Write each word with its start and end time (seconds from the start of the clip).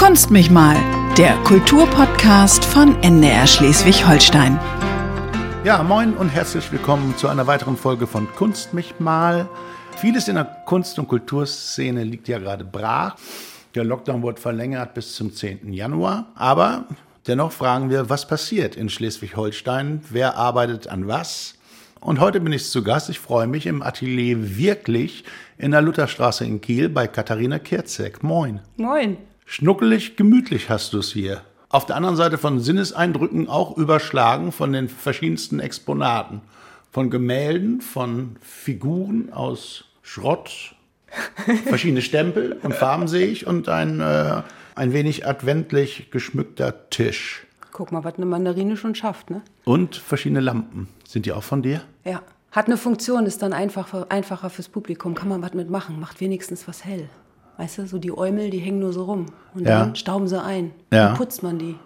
Kunst 0.00 0.30
mich 0.30 0.50
mal, 0.50 0.76
der 1.18 1.34
Kulturpodcast 1.44 2.64
von 2.64 3.00
NDR 3.02 3.46
Schleswig-Holstein. 3.46 4.58
Ja, 5.62 5.82
moin 5.82 6.14
und 6.14 6.30
herzlich 6.30 6.72
willkommen 6.72 7.14
zu 7.18 7.28
einer 7.28 7.46
weiteren 7.46 7.76
Folge 7.76 8.06
von 8.06 8.26
Kunst 8.34 8.72
mich 8.72 8.98
mal. 8.98 9.46
Vieles 9.98 10.26
in 10.28 10.36
der 10.36 10.46
Kunst- 10.64 10.98
und 10.98 11.06
Kulturszene 11.06 12.02
liegt 12.02 12.28
ja 12.28 12.38
gerade 12.38 12.64
brach. 12.64 13.16
Der 13.74 13.84
Lockdown 13.84 14.22
wurde 14.22 14.40
verlängert 14.40 14.94
bis 14.94 15.14
zum 15.14 15.34
10. 15.34 15.70
Januar. 15.74 16.28
Aber 16.34 16.86
dennoch 17.26 17.52
fragen 17.52 17.90
wir, 17.90 18.08
was 18.08 18.26
passiert 18.26 18.76
in 18.76 18.88
Schleswig-Holstein? 18.88 20.02
Wer 20.08 20.34
arbeitet 20.38 20.88
an 20.88 21.08
was? 21.08 21.56
Und 22.00 22.20
heute 22.20 22.40
bin 22.40 22.54
ich 22.54 22.70
zu 22.70 22.82
Gast. 22.82 23.10
Ich 23.10 23.18
freue 23.18 23.46
mich 23.46 23.66
im 23.66 23.82
Atelier 23.82 24.56
wirklich 24.56 25.24
in 25.58 25.72
der 25.72 25.82
Lutherstraße 25.82 26.46
in 26.46 26.62
Kiel 26.62 26.88
bei 26.88 27.06
Katharina 27.06 27.58
Kirzek. 27.58 28.22
Moin. 28.22 28.60
Moin. 28.78 29.18
Schnuckelig, 29.52 30.14
gemütlich 30.14 30.70
hast 30.70 30.92
du 30.92 30.98
es 30.98 31.10
hier. 31.10 31.40
Auf 31.70 31.84
der 31.84 31.96
anderen 31.96 32.14
Seite 32.14 32.38
von 32.38 32.60
Sinneseindrücken 32.60 33.48
auch 33.48 33.76
überschlagen 33.76 34.52
von 34.52 34.72
den 34.72 34.88
verschiedensten 34.88 35.58
Exponaten. 35.58 36.40
Von 36.92 37.10
Gemälden, 37.10 37.80
von 37.80 38.36
Figuren 38.40 39.32
aus 39.32 39.86
Schrott, 40.02 40.76
verschiedene 41.66 42.00
Stempel 42.00 42.60
und 42.62 42.74
Farben 42.76 43.08
sehe 43.08 43.26
ich 43.26 43.44
und 43.44 43.68
ein, 43.68 43.98
äh, 43.98 44.42
ein 44.76 44.92
wenig 44.92 45.26
adventlich 45.26 46.12
geschmückter 46.12 46.88
Tisch. 46.88 47.44
Guck 47.72 47.90
mal, 47.90 48.04
was 48.04 48.14
eine 48.14 48.26
Mandarine 48.26 48.76
schon 48.76 48.94
schafft, 48.94 49.30
ne? 49.30 49.42
Und 49.64 49.96
verschiedene 49.96 50.38
Lampen. 50.38 50.86
Sind 51.04 51.26
die 51.26 51.32
auch 51.32 51.42
von 51.42 51.60
dir? 51.62 51.82
Ja. 52.04 52.22
Hat 52.52 52.66
eine 52.66 52.76
Funktion, 52.76 53.26
ist 53.26 53.42
dann 53.42 53.52
einfach, 53.52 54.08
einfacher 54.10 54.48
fürs 54.48 54.68
Publikum. 54.68 55.16
Kann 55.16 55.28
man 55.28 55.42
was 55.42 55.54
mitmachen, 55.54 55.98
macht 55.98 56.20
wenigstens 56.20 56.68
was 56.68 56.84
hell. 56.84 57.08
Weißt 57.60 57.76
du, 57.76 57.86
so 57.86 57.98
die 57.98 58.16
Äumel, 58.16 58.48
die 58.48 58.58
hängen 58.58 58.78
nur 58.78 58.94
so 58.94 59.04
rum. 59.04 59.26
Und 59.54 59.66
Ja. 59.66 59.80
dann 59.80 59.94
stauben 59.94 60.26
sie 60.28 60.42
ein. 60.42 60.70
Ja. 60.90 61.08
Dann 61.08 61.16
putzt 61.18 61.42
man 61.42 61.58
die. 61.58 61.76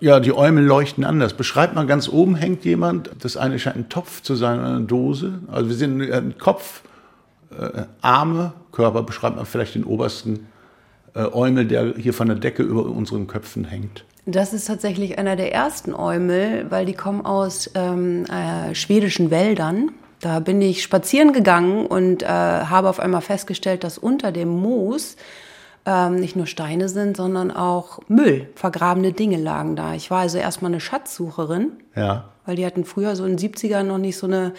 Ja, 0.00 0.18
die 0.18 0.32
Äumel 0.32 0.64
leuchten 0.64 1.04
anders. 1.04 1.34
Beschreibt 1.34 1.76
mal, 1.76 1.86
ganz 1.86 2.08
oben 2.08 2.34
hängt 2.34 2.64
jemand. 2.64 3.10
Das 3.20 3.36
eine 3.36 3.60
scheint 3.60 3.76
ein 3.76 3.88
Topf 3.88 4.22
zu 4.22 4.34
sein, 4.34 4.58
oder 4.58 4.68
eine 4.70 4.80
Dose. 4.86 5.38
Also 5.46 5.68
wir 5.68 5.76
sehen 5.76 6.00
einen 6.02 6.36
Kopf, 6.38 6.82
äh, 7.56 7.82
Arme, 8.00 8.54
Körper. 8.72 9.04
Beschreibt 9.04 9.36
man 9.36 9.46
vielleicht 9.46 9.76
den 9.76 9.84
obersten 9.84 10.48
äh, 11.14 11.26
Äumel, 11.32 11.64
der 11.66 11.94
hier 11.96 12.12
von 12.12 12.26
der 12.26 12.36
Decke 12.36 12.64
über 12.64 12.84
unseren 12.84 13.28
Köpfen 13.28 13.64
hängt. 13.64 14.04
Das 14.26 14.52
ist 14.52 14.64
tatsächlich 14.64 15.16
einer 15.16 15.36
der 15.36 15.54
ersten 15.54 15.94
Äumel, 15.94 16.66
weil 16.70 16.86
die 16.86 16.94
kommen 16.94 17.24
aus 17.24 17.70
ähm, 17.76 18.24
äh, 18.24 18.74
schwedischen 18.74 19.30
Wäldern. 19.30 19.90
Da 20.24 20.40
bin 20.40 20.62
ich 20.62 20.82
spazieren 20.82 21.34
gegangen 21.34 21.84
und 21.86 22.22
äh, 22.22 22.26
habe 22.26 22.88
auf 22.88 22.98
einmal 22.98 23.20
festgestellt, 23.20 23.84
dass 23.84 23.98
unter 23.98 24.32
dem 24.32 24.48
Moos 24.48 25.16
ähm, 25.84 26.14
nicht 26.16 26.34
nur 26.34 26.46
Steine 26.46 26.88
sind, 26.88 27.18
sondern 27.18 27.50
auch 27.50 27.98
Müll, 28.08 28.48
vergrabene 28.54 29.12
Dinge 29.12 29.36
lagen 29.36 29.76
da. 29.76 29.92
Ich 29.92 30.10
war 30.10 30.20
also 30.20 30.38
erstmal 30.38 30.70
eine 30.70 30.80
Schatzsucherin, 30.80 31.72
Ja. 31.94 32.30
weil 32.46 32.56
die 32.56 32.64
hatten 32.64 32.86
früher 32.86 33.16
so 33.16 33.26
in 33.26 33.36
den 33.36 33.50
70ern 33.52 33.82
noch 33.82 33.98
nicht 33.98 34.16
so 34.16 34.26
eine, 34.26 34.54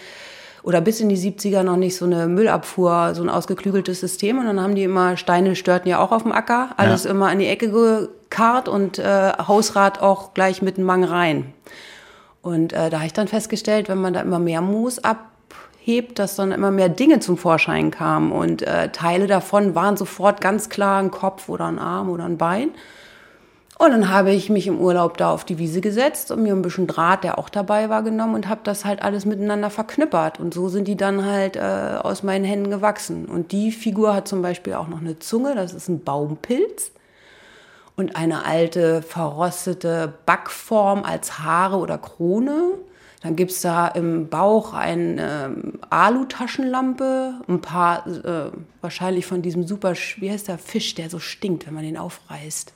oder 0.62 0.80
bis 0.80 1.00
in 1.00 1.08
die 1.08 1.16
70er 1.18 1.64
noch 1.64 1.76
nicht 1.76 1.96
so 1.96 2.04
eine 2.04 2.28
Müllabfuhr, 2.28 3.16
so 3.16 3.22
ein 3.24 3.28
ausgeklügeltes 3.28 3.98
System. 3.98 4.38
Und 4.38 4.46
dann 4.46 4.60
haben 4.60 4.76
die 4.76 4.84
immer, 4.84 5.16
Steine 5.16 5.56
störten 5.56 5.88
ja 5.88 5.98
auch 5.98 6.12
auf 6.12 6.22
dem 6.22 6.30
Acker, 6.30 6.74
alles 6.76 7.02
Ja. 7.02 7.10
immer 7.10 7.26
an 7.26 7.40
die 7.40 7.48
Ecke 7.48 7.72
gekarrt 7.72 8.68
und 8.68 9.00
äh, 9.00 9.32
Hausrat 9.48 10.00
auch 10.00 10.32
gleich 10.32 10.62
mit 10.62 10.76
einem 10.76 10.86
Mang 10.86 11.02
rein. 11.02 11.52
Und 12.40 12.72
äh, 12.72 12.88
da 12.88 12.98
habe 12.98 13.06
ich 13.06 13.12
dann 13.12 13.26
festgestellt, 13.26 13.88
wenn 13.88 13.98
man 14.00 14.12
da 14.14 14.20
immer 14.20 14.38
mehr 14.38 14.60
Moos 14.60 15.00
abhebt, 15.86 16.18
dass 16.18 16.36
dann 16.36 16.52
immer 16.52 16.70
mehr 16.70 16.88
Dinge 16.88 17.20
zum 17.20 17.36
Vorschein 17.36 17.90
kamen. 17.90 18.32
Und 18.32 18.62
äh, 18.62 18.90
Teile 18.90 19.26
davon 19.26 19.74
waren 19.74 19.96
sofort 19.96 20.40
ganz 20.40 20.68
klar 20.68 21.00
ein 21.00 21.10
Kopf 21.10 21.48
oder 21.48 21.66
ein 21.66 21.78
Arm 21.78 22.10
oder 22.10 22.24
ein 22.24 22.38
Bein. 22.38 22.70
Und 23.78 23.90
dann 23.90 24.08
habe 24.08 24.32
ich 24.32 24.48
mich 24.48 24.66
im 24.66 24.80
Urlaub 24.80 25.18
da 25.18 25.30
auf 25.30 25.44
die 25.44 25.58
Wiese 25.58 25.82
gesetzt 25.82 26.30
und 26.30 26.42
mir 26.42 26.54
ein 26.54 26.62
bisschen 26.62 26.86
Draht, 26.86 27.24
der 27.24 27.38
auch 27.38 27.50
dabei 27.50 27.90
war, 27.90 28.02
genommen 28.02 28.34
und 28.34 28.48
habe 28.48 28.62
das 28.64 28.86
halt 28.86 29.02
alles 29.02 29.26
miteinander 29.26 29.68
verknüppert. 29.68 30.40
Und 30.40 30.54
so 30.54 30.68
sind 30.68 30.88
die 30.88 30.96
dann 30.96 31.24
halt 31.24 31.56
äh, 31.56 31.98
aus 32.02 32.22
meinen 32.22 32.44
Händen 32.44 32.70
gewachsen. 32.70 33.26
Und 33.26 33.52
die 33.52 33.70
Figur 33.70 34.14
hat 34.14 34.28
zum 34.28 34.42
Beispiel 34.42 34.74
auch 34.74 34.88
noch 34.88 35.00
eine 35.00 35.18
Zunge, 35.18 35.54
das 35.54 35.72
ist 35.72 35.88
ein 35.88 36.02
Baumpilz. 36.02 36.90
Und 37.96 38.16
eine 38.16 38.44
alte, 38.44 39.02
verrostete 39.02 40.12
Backform 40.26 41.02
als 41.02 41.38
Haare 41.38 41.76
oder 41.76 41.96
Krone. 41.96 42.72
Dann 43.26 43.34
gibt's 43.34 43.60
da 43.60 43.88
im 43.88 44.28
Bauch 44.28 44.72
eine 44.72 45.46
ähm, 45.46 45.80
Alu-Taschenlampe, 45.90 47.34
ein 47.48 47.60
paar, 47.60 48.06
äh, 48.06 48.52
wahrscheinlich 48.80 49.26
von 49.26 49.42
diesem 49.42 49.66
super, 49.66 49.94
wie 50.18 50.30
heißt 50.30 50.46
der 50.46 50.58
Fisch, 50.58 50.94
der 50.94 51.10
so 51.10 51.18
stinkt, 51.18 51.66
wenn 51.66 51.74
man 51.74 51.82
den 51.82 51.96
aufreißt. 51.96 52.72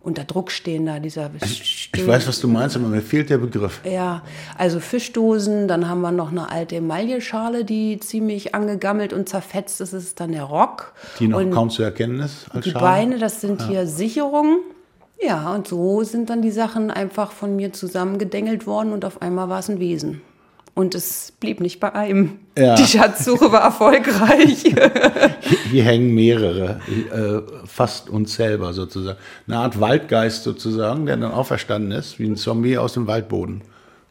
Unter 0.00 0.24
Druck 0.24 0.50
stehen 0.50 0.86
da, 0.86 0.98
dieser 0.98 1.30
Ich 1.44 1.90
weiß, 1.94 2.26
was 2.26 2.40
du 2.40 2.48
meinst, 2.48 2.74
aber 2.74 2.88
mir 2.88 3.02
fehlt 3.02 3.28
der 3.28 3.36
Begriff. 3.36 3.82
ja, 3.84 4.22
also 4.56 4.80
Fischdosen, 4.80 5.68
dann 5.68 5.90
haben 5.90 6.00
wir 6.00 6.10
noch 6.10 6.30
eine 6.30 6.50
alte 6.50 6.76
Emailleschale, 6.76 7.66
die 7.66 8.00
ziemlich 8.00 8.54
angegammelt 8.54 9.12
und 9.12 9.28
zerfetzt 9.28 9.82
ist. 9.82 9.92
Das 9.92 10.02
ist 10.02 10.20
dann 10.20 10.32
der 10.32 10.44
Rock. 10.44 10.94
Die 11.18 11.28
noch 11.28 11.38
und 11.38 11.50
kaum 11.50 11.68
zu 11.68 11.82
erkennen 11.82 12.18
ist 12.20 12.46
als 12.50 12.64
die 12.64 12.70
Schale. 12.70 12.82
Beine, 12.82 13.18
das 13.18 13.42
sind 13.42 13.68
hier 13.68 13.86
Sicherungen. 13.86 14.60
Ja, 15.24 15.54
und 15.54 15.68
so 15.68 16.02
sind 16.02 16.30
dann 16.30 16.42
die 16.42 16.50
Sachen 16.50 16.90
einfach 16.90 17.32
von 17.32 17.54
mir 17.54 17.72
zusammengedengelt 17.72 18.66
worden 18.66 18.92
und 18.92 19.04
auf 19.04 19.22
einmal 19.22 19.48
war 19.48 19.60
es 19.60 19.68
ein 19.68 19.78
Wesen. 19.78 20.20
Und 20.74 20.94
es 20.94 21.32
blieb 21.38 21.60
nicht 21.60 21.80
bei 21.80 21.94
einem. 21.94 22.38
Ja. 22.56 22.74
Die 22.76 22.86
Schatzsuche 22.86 23.52
war 23.52 23.60
erfolgreich. 23.60 24.64
Hier, 25.70 25.84
hängen 25.84 26.14
mehrere, 26.14 26.80
äh, 27.12 27.66
fast 27.66 28.08
uns 28.08 28.34
selber 28.34 28.72
sozusagen. 28.72 29.18
Eine 29.46 29.58
Art 29.58 29.80
Waldgeist 29.80 30.44
sozusagen, 30.44 31.04
der 31.04 31.18
dann 31.18 31.32
auferstanden 31.32 31.92
ist, 31.92 32.18
wie 32.18 32.26
ein 32.26 32.36
Zombie 32.36 32.78
aus 32.78 32.94
dem 32.94 33.06
Waldboden. 33.06 33.62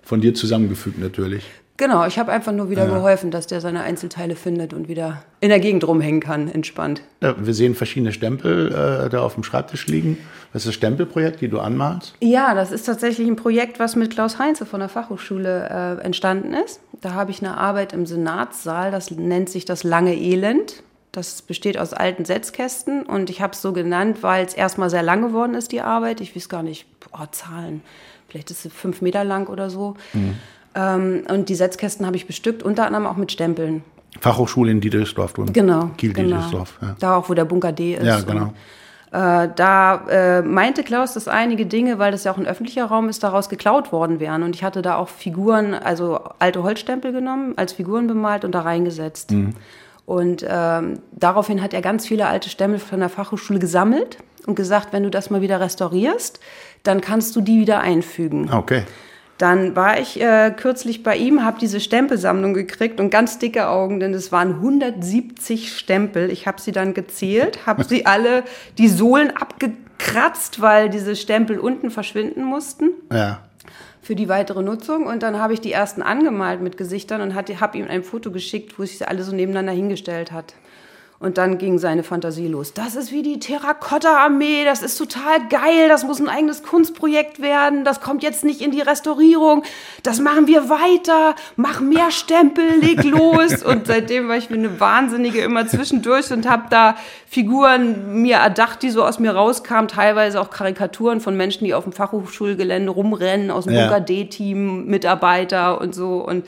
Von 0.03 0.22
dir 0.22 0.35
zusammengefügt 0.35 0.99
natürlich. 0.99 1.43
Genau, 1.81 2.05
ich 2.05 2.19
habe 2.19 2.31
einfach 2.31 2.51
nur 2.51 2.69
wieder 2.69 2.85
geholfen, 2.85 3.31
dass 3.31 3.47
der 3.47 3.59
seine 3.59 3.81
Einzelteile 3.81 4.35
findet 4.35 4.71
und 4.71 4.87
wieder 4.87 5.23
in 5.39 5.49
der 5.49 5.59
Gegend 5.59 5.85
rumhängen 5.85 6.21
kann, 6.21 6.47
entspannt. 6.47 7.01
Ja, 7.21 7.35
wir 7.37 7.55
sehen 7.55 7.73
verschiedene 7.73 8.13
Stempel 8.13 8.67
äh, 8.67 9.09
da 9.09 9.21
auf 9.21 9.33
dem 9.33 9.43
Schreibtisch 9.43 9.87
liegen. 9.87 10.19
Das 10.53 10.61
ist 10.61 10.67
das 10.67 10.75
Stempelprojekt, 10.75 11.41
die 11.41 11.47
du 11.47 11.59
anmalst. 11.59 12.13
Ja, 12.21 12.53
das 12.53 12.71
ist 12.71 12.83
tatsächlich 12.83 13.27
ein 13.27 13.35
Projekt, 13.35 13.79
was 13.79 13.95
mit 13.95 14.11
Klaus 14.11 14.37
Heinze 14.37 14.67
von 14.67 14.79
der 14.79 14.89
Fachhochschule 14.89 15.97
äh, 15.99 16.05
entstanden 16.05 16.53
ist. 16.53 16.81
Da 17.01 17.15
habe 17.15 17.31
ich 17.31 17.41
eine 17.41 17.57
Arbeit 17.57 17.93
im 17.93 18.05
Senatssaal, 18.05 18.91
das 18.91 19.09
nennt 19.09 19.49
sich 19.49 19.65
das 19.65 19.83
lange 19.83 20.15
Elend. 20.15 20.83
Das 21.11 21.41
besteht 21.41 21.77
aus 21.77 21.93
alten 21.93 22.25
Setzkästen 22.25 23.03
und 23.03 23.29
ich 23.29 23.41
habe 23.41 23.53
es 23.53 23.61
so 23.61 23.73
genannt, 23.73 24.19
weil 24.21 24.45
es 24.45 24.53
erstmal 24.53 24.89
sehr 24.89 25.03
lang 25.03 25.21
geworden 25.21 25.55
ist, 25.55 25.71
die 25.71 25.81
Arbeit. 25.81 26.21
Ich 26.21 26.35
weiß 26.35 26.47
gar 26.47 26.63
nicht, 26.63 26.85
boah, 26.99 27.27
Zahlen, 27.31 27.81
vielleicht 28.29 28.51
ist 28.51 28.65
es 28.65 28.71
fünf 28.71 29.01
Meter 29.01 29.23
lang 29.23 29.47
oder 29.47 29.69
so. 29.69 29.95
Ähm, 30.75 31.23
und 31.29 31.49
die 31.49 31.55
Setzkästen 31.55 32.05
habe 32.05 32.15
ich 32.15 32.27
bestückt, 32.27 32.63
unter 32.63 32.85
anderem 32.85 33.05
auch 33.05 33.17
mit 33.17 33.31
Stempeln. 33.31 33.83
Fachhochschule 34.19 34.71
in 34.71 34.81
Diedersdorf. 34.81 35.33
Du 35.33 35.45
Genau. 35.45 35.91
Kiel 35.97 36.13
genau. 36.13 36.37
Diedersdorf. 36.37 36.77
Ja. 36.81 36.95
Da 36.99 37.15
auch, 37.15 37.29
wo 37.29 37.33
der 37.33 37.45
Bunker 37.45 37.71
D 37.71 37.95
ist. 37.95 38.05
Ja, 38.05 38.17
Und, 38.17 38.27
genau. 38.27 38.53
äh, 39.11 39.49
da 39.55 40.05
äh, 40.09 40.41
meinte 40.41 40.83
Klaus, 40.83 41.13
dass 41.13 41.27
einige 41.27 41.65
Dinge, 41.65 41.97
weil 41.99 42.11
das 42.11 42.23
ja 42.23 42.31
auch 42.31 42.37
ein 42.37 42.45
öffentlicher 42.45 42.85
Raum 42.85 43.09
ist, 43.09 43.23
daraus 43.23 43.49
geklaut 43.49 43.91
worden 43.91 44.19
wären. 44.19 44.43
Und 44.43 44.55
ich 44.55 44.63
hatte 44.63 44.81
da 44.81 44.97
auch 44.97 45.09
Figuren, 45.09 45.73
also 45.73 46.19
alte 46.39 46.63
Holzstempel 46.63 47.11
genommen, 47.11 47.53
als 47.55 47.73
Figuren 47.73 48.07
bemalt 48.07 48.45
und 48.45 48.53
da 48.53 48.61
reingesetzt. 48.61 49.31
Mhm. 49.31 49.55
Und 50.05 50.45
ähm, 50.47 50.99
daraufhin 51.11 51.61
hat 51.61 51.73
er 51.73 51.81
ganz 51.81 52.05
viele 52.05 52.27
alte 52.27 52.49
Stempel 52.49 52.79
von 52.79 52.99
der 52.99 53.09
Fachhochschule 53.09 53.59
gesammelt 53.59 54.17
und 54.45 54.55
gesagt, 54.55 54.91
wenn 54.91 55.03
du 55.03 55.09
das 55.09 55.29
mal 55.29 55.41
wieder 55.41 55.61
restaurierst, 55.61 56.39
dann 56.83 56.99
kannst 56.99 57.35
du 57.35 57.41
die 57.41 57.59
wieder 57.59 57.79
einfügen. 57.79 58.51
Okay. 58.51 58.83
Dann 59.41 59.75
war 59.75 60.00
ich 60.00 60.22
äh, 60.22 60.53
kürzlich 60.56 61.02
bei 61.02 61.18
ihm, 61.18 61.44
habe 61.44 61.57
diese 61.59 61.79
Stempelsammlung 61.79 62.53
gekriegt 62.53 63.00
und 63.00 63.09
ganz 63.09 63.40
dicke 63.40 63.68
Augen, 63.69 64.00
denn 64.00 64.13
es 64.13 64.31
waren 64.31 64.52
170 64.56 65.75
Stempel. 65.75 66.29
Ich 66.29 66.46
habe 66.46 66.62
sie 66.62 66.72
dann 66.72 66.94
gezählt, 66.94 67.66
habe 67.66 67.84
sie 67.84 68.06
alle 68.06 68.44
die 68.78 68.88
Sohlen 68.88 69.31
abgekratzt, 69.35 70.61
weil 70.61 70.90
diese 70.90 71.16
Stempel 71.16 71.58
unten 71.58 71.90
verschwinden 71.90 72.43
mussten 72.43 72.91
Ja. 73.11 73.40
für 74.03 74.14
die 74.14 74.29
weitere 74.29 74.61
Nutzung. 74.61 75.08
Und 75.08 75.23
dann 75.23 75.40
habe 75.40 75.53
ich 75.53 75.61
die 75.61 75.72
ersten 75.72 76.03
angemalt 76.03 76.61
mit 76.61 76.78
Gesichtern 76.78 77.22
und 77.22 77.34
habe 77.34 77.78
ihm 77.79 77.87
ein 77.87 78.03
Foto 78.03 78.29
geschickt, 78.29 78.78
wo 78.78 78.84
sich 78.84 78.99
sie 78.99 79.05
alle 79.08 79.23
so 79.23 79.35
nebeneinander 79.35 79.73
hingestellt 79.73 80.32
hat. 80.32 80.53
Und 81.22 81.38
dann 81.38 81.59
ging 81.59 81.78
seine 81.78 82.02
Fantasie 82.02 82.47
los. 82.47 82.73
Das 82.73 82.96
ist 82.96 83.12
wie 83.12 83.22
die 83.22 83.38
Terrakotta-Armee, 83.38 84.66
das 84.66 84.82
ist 84.82 84.97
total 84.97 85.47
geil, 85.50 85.88
das 85.88 86.03
muss 86.03 86.20
ein 86.20 86.28
eigenes 86.28 86.64
Kunstprojekt 86.64 87.44
werden, 87.44 87.85
das 87.85 88.02
kommt 88.02 88.23
jetzt 88.23 88.44
nicht 88.44 88.59
in 88.59 88.72
die 88.72 88.82
Restaurierung, 88.82 89.62
das 90.02 90.20
machen 90.20 90.47
wir 90.47 90.68
weiter, 90.68 91.35
mach 91.58 91.79
mehr 91.79 92.09
Stempel, 92.09 92.66
leg 92.79 93.03
los. 93.06 93.62
Und 93.64 93.85
seitdem 93.85 94.29
war 94.29 94.38
ich 94.38 94.50
wie 94.50 94.56
eine 94.56 94.79
Wahnsinnige 94.79 95.41
immer 95.41 95.68
zwischendurch 95.68 96.32
und 96.32 96.50
habe 96.50 96.64
da 96.72 96.96
Figuren 97.28 98.23
mir 98.23 98.38
erdacht, 98.38 98.82
die 98.82 98.90
so 98.90 99.06
aus 99.06 99.20
mir 99.20 99.35
rauskamen, 99.35 99.88
teilweise 99.90 100.41
auch 100.41 100.50
Karikaturen 100.50 101.22
von 101.22 101.38
Menschen, 101.38 101.66
die 101.66 101.76
auf 101.76 101.84
dem 101.84 101.94
Fachhochschulgelände 101.94 102.91
rumrennen, 102.91 103.52
aus 103.52 103.66
dem 103.66 103.76
Ja. 103.76 103.84
Bunker 103.84 104.02
D-Team, 104.02 104.85
Mitarbeiter 104.88 105.79
und 105.79 105.94
so. 105.94 106.16
Und 106.16 106.47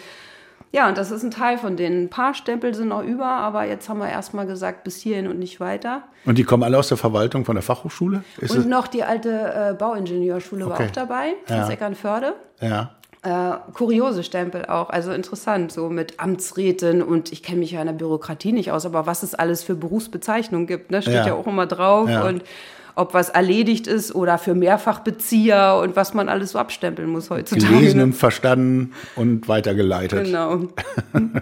Ja, 0.76 0.90
und 0.90 0.98
das 0.98 1.12
ist 1.12 1.22
ein 1.24 1.30
Teil 1.30 1.60
von 1.60 1.78
denen. 1.78 2.06
Ein 2.06 2.10
paar 2.10 2.34
Stempel 2.34 2.74
sind 2.74 2.88
noch 2.88 3.04
über, 3.04 3.26
aber 3.28 3.64
jetzt 3.66 3.88
haben 3.90 4.00
wir 4.00 4.10
erstmal 4.10 4.48
gesagt, 4.48 4.84
bis 4.84 4.98
hierhin 4.98 5.28
und 5.28 5.38
nicht 5.38 5.60
weiter. 5.60 6.02
Und 6.26 6.38
die 6.40 6.44
kommen 6.44 6.64
alle 6.64 6.80
aus 6.80 6.88
der 6.88 6.98
Verwaltung 6.98 7.46
von 7.46 7.56
der 7.56 7.62
Fachhochschule? 7.62 8.24
Ist 8.40 8.56
und 8.56 8.68
noch 8.68 8.88
die 8.88 9.04
alte 9.04 9.30
äh, 9.30 9.74
Bauingenieurschule 9.76 10.66
Okay. 10.66 10.80
war 10.80 10.86
auch 10.88 10.92
dabei, 10.92 11.34
Ja. 11.48 11.64
aus 11.64 11.70
Eckernförde. 11.70 12.34
ja. 12.60 12.92
Äh, 13.26 13.54
kuriose 13.74 14.22
Stempel 14.22 14.66
auch, 14.66 14.90
also 14.90 15.14
interessant, 15.14 15.72
so 15.72 15.88
mit 15.88 16.20
Amtsräten 16.20 17.02
und 17.02 17.32
ich 17.32 17.42
kenne 17.42 17.60
mich 17.60 17.72
ja 17.72 17.80
in 17.80 17.88
der 17.88 17.94
Bürokratie 17.94 18.52
nicht 18.52 18.74
aus, 18.74 18.86
aber 18.86 19.06
was 19.06 19.24
es 19.24 19.34
alles 19.34 19.64
für 19.64 19.76
Berufsbezeichnungen 19.76 20.68
gibt, 20.68 20.92
ne? 20.92 21.02
steht 21.02 21.14
Ja. 21.14 21.28
ja. 21.28 21.34
auch 21.36 21.48
immer 21.48 21.66
drauf 21.66 22.10
Ja. 22.10 22.26
und 22.28 22.44
ob 22.96 23.14
was 23.14 23.30
erledigt 23.30 23.88
ist 23.88 24.14
oder 24.14 24.38
für 24.38 24.54
Mehrfachbezieher 24.56 25.80
und 25.82 25.96
was 25.96 26.14
man 26.14 26.30
alles 26.30 26.52
so 26.52 26.60
abstempeln 26.60 27.10
muss 27.10 27.30
heutzutage. 27.30 27.74
Gelesen 27.74 28.02
und 28.02 28.14
verstanden 28.14 28.92
und 29.16 29.48
weitergeleitet. 29.48 30.26
Genau. 30.26 30.60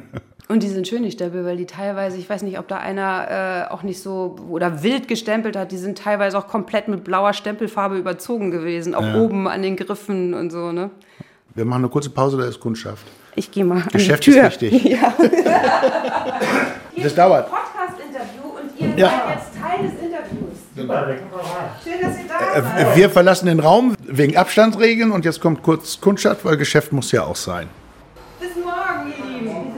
Und 0.48 0.64
die 0.64 0.68
sind 0.68 0.86
schön, 0.86 1.04
die 1.04 1.12
Stempel, 1.12 1.46
weil 1.46 1.56
die 1.56 1.66
teilweise, 1.66 2.18
ich 2.18 2.30
weiß 2.30 2.42
nicht, 2.42 2.60
ob 2.60 2.68
da 2.68 2.76
einer 2.76 3.68
äh, 3.70 3.72
auch 3.72 3.84
nicht 3.84 4.02
so 4.02 4.36
oder 4.50 4.84
wild 4.84 5.08
gestempelt 5.08 5.56
hat, 5.56 5.72
die 5.72 5.78
sind 5.78 5.98
teilweise 5.98 6.38
auch 6.38 6.48
komplett 6.48 6.90
mit 6.90 7.06
blauer 7.06 7.32
Stempelfarbe 7.32 7.96
überzogen 7.98 8.52
gewesen, 8.52 8.94
auch 8.94 9.02
Ja. 9.06 9.16
oben 9.16 9.48
an 9.48 9.62
den 9.62 9.78
Griffen 9.78 10.34
und 10.34 10.50
so, 10.52 10.74
ne? 10.74 10.90
Wir 11.56 11.64
machen 11.64 11.84
eine 11.84 11.90
kurze 11.90 12.10
Pause, 12.10 12.36
da 12.36 12.44
ist 12.44 12.60
Kundschaft. 12.60 13.06
Ich 13.36 13.50
gehe 13.50 13.64
mal 13.64 13.82
Geschäft 13.94 14.28
an 14.28 14.34
die 14.34 14.40
Tür. 14.40 14.48
ist 14.50 14.62
wichtig. 14.62 14.84
Ja. 15.02 15.14
Das 17.02 17.16
dauert. 17.16 17.48
Podcast-Interview 17.50 18.50
und 18.60 18.78
ihr 18.78 18.98
Ja. 19.00 19.10
seid 19.10 19.36
jetzt 19.38 19.51
Interviews. 20.82 21.20
Schön, 21.84 22.02
dass 22.02 22.18
ihr 22.18 22.26
da 22.28 22.62
seid. 22.62 22.88
Äh, 22.94 22.96
Wir 22.96 23.10
verlassen 23.10 23.46
den 23.48 23.60
Raum 23.60 23.96
wegen 24.02 24.38
Abstandsregeln 24.38 25.12
und 25.12 25.26
jetzt 25.26 25.42
kommt 25.42 25.64
kurz 25.64 26.00
Kundschaft, 26.00 26.44
weil 26.46 26.58
Geschäft 26.58 26.92
muss 26.92 27.12
ja 27.12 27.24
auch 27.24 27.36
sein. 27.36 27.68
Bis 28.40 28.50
morgen, 28.56 29.14
ihr 29.18 29.40
Lieben. 29.40 29.78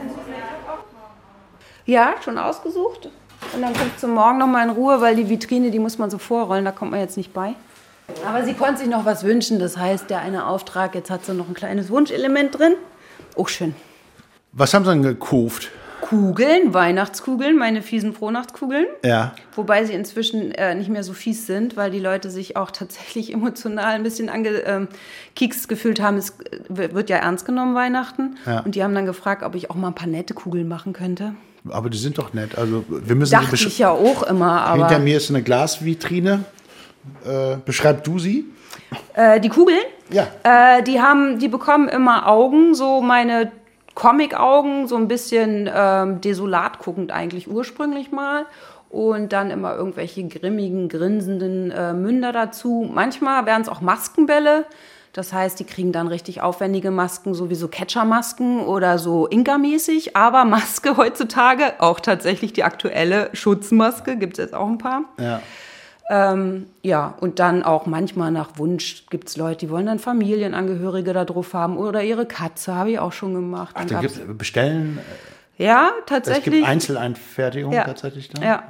Ja, 1.86 2.14
schon 2.24 2.38
ausgesucht. 2.38 3.10
Und 3.54 3.60
dann 3.62 3.74
kommt 3.74 4.00
zum 4.00 4.12
Morgen 4.12 4.38
noch 4.38 4.46
mal 4.46 4.64
in 4.64 4.70
Ruhe, 4.70 5.00
weil 5.00 5.16
die 5.16 5.28
Vitrine, 5.28 5.70
die 5.70 5.78
muss 5.78 5.98
man 5.98 6.08
so 6.10 6.16
vorrollen, 6.18 6.64
da 6.64 6.72
kommt 6.72 6.90
man 6.92 7.00
jetzt 7.00 7.16
nicht 7.16 7.34
bei. 7.34 7.54
Aber 8.26 8.42
sie 8.44 8.54
konnte 8.54 8.78
sich 8.80 8.88
noch 8.88 9.04
was 9.04 9.22
wünschen. 9.24 9.58
Das 9.58 9.76
heißt, 9.76 10.08
der 10.10 10.20
eine 10.20 10.46
Auftrag, 10.46 10.94
jetzt 10.94 11.10
hat 11.10 11.24
sie 11.24 11.34
noch 11.34 11.48
ein 11.48 11.54
kleines 11.54 11.90
Wunschelement 11.90 12.58
drin. 12.58 12.74
Auch 13.36 13.48
schön. 13.48 13.74
Was 14.52 14.72
haben 14.72 14.84
Sie 14.84 14.90
denn 14.92 15.02
gekauft? 15.02 15.70
Kugeln, 16.08 16.74
Weihnachtskugeln, 16.74 17.56
meine 17.56 17.80
fiesen 17.82 18.12
Frohnachtskugeln. 18.12 18.86
Ja. 19.04 19.34
Wobei 19.56 19.84
sie 19.84 19.94
inzwischen 19.94 20.52
äh, 20.52 20.74
nicht 20.74 20.90
mehr 20.90 21.02
so 21.02 21.12
fies 21.14 21.46
sind, 21.46 21.76
weil 21.76 21.90
die 21.90 21.98
Leute 21.98 22.30
sich 22.30 22.56
auch 22.56 22.70
tatsächlich 22.70 23.32
emotional 23.34 23.94
ein 23.94 24.02
bisschen 24.02 24.28
angekekst 24.28 25.68
gefühlt 25.68 26.00
haben. 26.02 26.16
Es 26.18 26.30
äh, 26.40 26.92
wird 26.94 27.08
ja 27.10 27.16
ernst 27.16 27.46
genommen, 27.46 27.74
Weihnachten. 27.74 28.36
Ja. 28.46 28.60
Und 28.60 28.74
die 28.74 28.84
haben 28.84 28.94
dann 28.94 29.06
gefragt, 29.06 29.42
ob 29.42 29.54
ich 29.54 29.70
auch 29.70 29.74
mal 29.76 29.88
ein 29.88 29.94
paar 29.94 30.08
nette 30.08 30.34
Kugeln 30.34 30.68
machen 30.68 30.92
könnte. 30.92 31.34
Aber 31.70 31.88
die 31.88 31.98
sind 31.98 32.18
doch 32.18 32.34
nett. 32.34 32.58
Also 32.58 32.84
wir 32.88 33.16
müssen 33.16 33.32
Dachte 33.32 33.54
ich 33.56 33.78
ja 33.78 33.90
auch 33.90 34.22
immer, 34.24 34.60
aber 34.66 34.86
Hinter 34.88 35.02
mir 35.02 35.16
ist 35.16 35.30
eine 35.30 35.42
Glasvitrine. 35.42 36.44
Äh, 37.24 37.56
beschreib 37.64 38.04
du 38.04 38.18
sie? 38.18 38.44
äh, 39.14 39.40
die 39.40 39.48
Kugeln, 39.48 39.78
Ja. 40.10 40.26
äh, 40.42 40.82
die 40.82 41.00
haben, 41.00 41.38
die 41.38 41.48
bekommen 41.48 41.88
immer 41.88 42.28
Augen, 42.28 42.74
so 42.74 43.00
meine 43.00 43.50
Comic-Augen, 43.94 44.86
so 44.86 44.96
ein 44.96 45.08
bisschen 45.08 45.70
ähm, 45.72 46.20
desolat 46.20 46.78
guckend 46.78 47.12
eigentlich 47.12 47.48
ursprünglich 47.48 48.12
mal. 48.12 48.46
Und 48.90 49.32
dann 49.32 49.50
immer 49.50 49.74
irgendwelche 49.74 50.26
grimmigen, 50.28 50.88
grinsenden 50.88 51.72
äh, 51.72 51.92
Münder 51.92 52.30
dazu. 52.30 52.88
Manchmal 52.92 53.44
wären 53.44 53.62
es 53.62 53.68
auch 53.68 53.80
Maskenbälle. 53.80 54.66
Das 55.12 55.32
heißt, 55.32 55.58
die 55.60 55.64
kriegen 55.64 55.92
dann 55.92 56.08
richtig 56.08 56.42
aufwendige 56.42 56.90
Masken, 56.90 57.34
sowieso 57.34 57.68
Catcher-Masken 57.68 58.60
oder 58.60 58.98
so 58.98 59.28
Inka-mäßig. 59.28 60.16
Aber 60.16 60.44
Maske 60.44 60.96
heutzutage, 60.96 61.74
auch 61.78 62.00
tatsächlich 62.00 62.52
die 62.52 62.64
aktuelle 62.64 63.30
Schutzmaske, 63.32 64.16
gibt 64.16 64.38
es 64.38 64.44
jetzt 64.44 64.54
auch 64.54 64.68
ein 64.68 64.78
paar. 64.78 65.02
Ja. 65.18 65.40
Ähm, 66.10 66.66
ja, 66.82 67.14
und 67.20 67.38
dann 67.38 67.62
auch 67.62 67.86
manchmal 67.86 68.30
nach 68.30 68.58
Wunsch 68.58 69.06
gibt 69.08 69.28
es 69.28 69.36
Leute, 69.38 69.60
die 69.66 69.70
wollen 69.70 69.86
dann 69.86 69.98
Familienangehörige 69.98 71.12
da 71.14 71.24
drauf 71.24 71.54
haben 71.54 71.78
oder 71.78 72.02
ihre 72.02 72.26
Katze, 72.26 72.74
habe 72.74 72.90
ich 72.90 72.98
auch 72.98 73.12
schon 73.12 73.32
gemacht. 73.34 73.70
Ach, 73.74 73.80
Dann 73.86 73.88
da 73.88 74.00
gab's- 74.02 74.18
gibt 74.18 74.36
bestellen. 74.38 74.98
ja, 75.56 75.90
Es 76.00 76.04
tatsächlich. 76.06 76.54
gibt 76.56 76.66
Einzeleinfertigung 76.68 77.72
Ja. 77.72 77.84
tatsächlich 77.84 78.28
da. 78.28 78.42
Ja. 78.42 78.62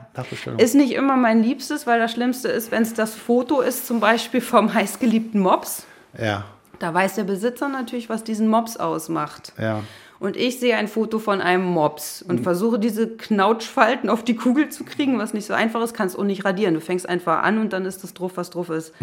Ist 0.58 0.76
nicht 0.76 0.92
immer 0.92 1.16
mein 1.16 1.42
Liebstes, 1.42 1.86
weil 1.88 1.98
das 1.98 2.12
Schlimmste 2.12 2.48
ist, 2.48 2.70
wenn 2.70 2.82
es 2.82 2.94
das 2.94 3.14
Foto 3.16 3.60
ist, 3.62 3.86
zum 3.86 3.98
Beispiel 3.98 4.40
vom 4.40 4.72
heißgeliebten 4.72 5.40
Mops. 5.40 5.86
ja. 6.18 6.44
Da 6.80 6.92
weiß 6.92 7.14
der 7.14 7.22
Besitzer 7.24 7.68
natürlich, 7.68 8.08
was 8.10 8.24
diesen 8.24 8.48
Mops 8.48 8.76
ausmacht. 8.76 9.52
Ja. 9.58 9.80
Und 10.24 10.38
ich 10.38 10.58
sehe 10.58 10.74
ein 10.78 10.88
Foto 10.88 11.18
von 11.18 11.42
einem 11.42 11.66
Mops 11.66 12.24
und 12.26 12.40
versuche 12.40 12.78
diese 12.78 13.08
Knautschfalten 13.08 14.08
auf 14.08 14.22
die 14.24 14.34
Kugel 14.34 14.70
zu 14.70 14.84
kriegen, 14.84 15.18
was 15.18 15.34
nicht 15.34 15.44
so 15.44 15.52
einfach 15.52 15.82
ist, 15.82 15.92
kannst 15.92 16.18
auch 16.18 16.24
nicht 16.24 16.46
radieren. 16.46 16.72
Du 16.72 16.80
fängst 16.80 17.06
einfach 17.06 17.42
an 17.42 17.58
und 17.58 17.74
dann 17.74 17.84
ist 17.84 18.02
das 18.02 18.14
drauf, 18.14 18.32
was 18.36 18.48
drauf 18.48 18.70
ist. 18.70 18.94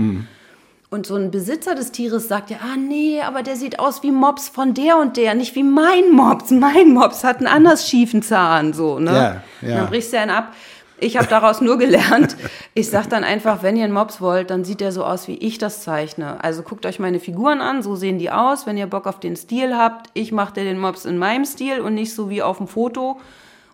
Und 0.90 1.06
so 1.06 1.16
ein 1.16 1.30
Besitzer 1.30 1.76
des 1.76 1.92
Tieres 1.92 2.28
sagt 2.28 2.50
ja, 2.50 2.58
ah 2.64 2.76
nee, 2.76 3.22
aber 3.22 3.44
der 3.44 3.56
sieht 3.56 3.78
aus 3.78 4.02
wie 4.02 4.10
Mops 4.10 4.50
von 4.50 4.74
der 4.74 4.98
und 4.98 5.16
der, 5.16 5.36
nicht 5.36 5.54
wie 5.54 5.62
mein 5.62 6.10
Mops. 6.12 6.50
Mein 6.50 6.92
Mops 6.92 7.24
hat 7.24 7.38
einen 7.38 7.46
anders 7.46 7.88
schiefen 7.88 8.24
Zahn, 8.24 8.74
so, 8.74 8.98
ne? 8.98 9.44
Ja, 9.62 9.70
ja. 9.70 9.76
Dann 9.78 9.90
brichst 9.90 10.14
du 10.14 10.20
einen 10.20 10.32
ab. 10.32 10.56
Ich 11.02 11.18
habe 11.18 11.28
daraus 11.28 11.60
nur 11.62 11.78
gelernt. 11.78 12.38
Ich 12.74 12.90
sag 12.90 13.10
dann 13.10 13.24
einfach, 13.24 13.64
wenn 13.64 13.76
ihr 13.76 13.84
einen 13.84 13.94
Mops 13.94 14.22
wollt, 14.22 14.50
dann 14.52 14.64
sieht 14.64 14.80
der 14.80 14.92
so 14.92 15.04
aus, 15.04 15.28
wie 15.28 15.36
ich 15.36 15.58
das 15.58 15.82
zeichne. 15.84 16.42
Also 16.44 16.62
guckt 16.62 16.86
euch 16.86 17.00
meine 17.00 17.20
Figuren 17.20 17.60
an, 17.60 17.82
so 17.82 17.96
sehen 17.96 18.20
die 18.20 18.30
aus. 18.32 18.66
Wenn 18.66 18.78
ihr 18.78 18.88
Bock 18.88 19.08
auf 19.08 19.20
den 19.20 19.36
Stil 19.36 19.76
habt, 19.76 20.10
ich 20.14 20.32
mache 20.32 20.54
dir 20.54 20.64
den 20.64 20.80
Mops 20.80 21.04
in 21.06 21.18
meinem 21.18 21.44
Stil 21.46 21.82
und 21.82 21.96
nicht 21.96 22.14
so 22.14 22.30
wie 22.30 22.42
auf 22.42 22.58
dem 22.60 22.68
Foto. 22.68 23.20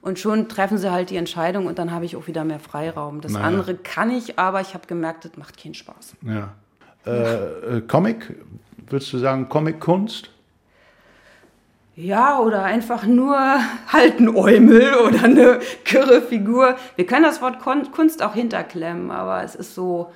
Und 0.02 0.20
schon 0.20 0.48
treffen 0.48 0.78
sie 0.78 0.90
halt 0.92 1.10
die 1.10 1.18
Entscheidung 1.18 1.66
und 1.66 1.78
dann 1.80 1.92
habe 1.92 2.06
ich 2.06 2.16
auch 2.16 2.28
wieder 2.28 2.46
mehr 2.46 2.60
Freiraum. 2.60 3.20
Das 3.20 3.34
Naja. 3.34 3.46
andere 3.46 3.76
kann 3.76 4.10
ich, 4.10 4.40
aber 4.40 4.62
ich 4.62 4.74
habe 4.74 4.88
gemerkt, 4.88 5.26
das 5.26 5.36
macht 5.38 5.62
keinen 5.62 5.74
Spaß. 5.74 6.16
ja. 6.24 6.54
Äh, 7.06 7.78
äh, 7.78 7.82
Comic, 7.88 8.36
würdest 8.90 9.12
du 9.14 9.18
sagen 9.18 9.48
Comic-Kunst? 9.50 10.30
Ja, 11.98 12.40
oder 12.40 12.64
einfach 12.64 13.06
nur 13.06 13.36
halt 13.88 14.20
ein 14.20 14.34
Eumel 14.34 14.94
oder 15.06 15.24
eine 15.24 15.60
kirre 15.84 16.22
Figur. 16.22 16.78
Wir 16.96 17.08
können 17.08 17.24
das 17.24 17.42
Wort 17.42 17.60
Kunst 17.60 18.22
auch 18.22 18.36
hinterklemmen, 18.36 19.10
aber 19.10 19.44
es 19.44 19.56
ist 19.56 19.74
so, 19.74 20.12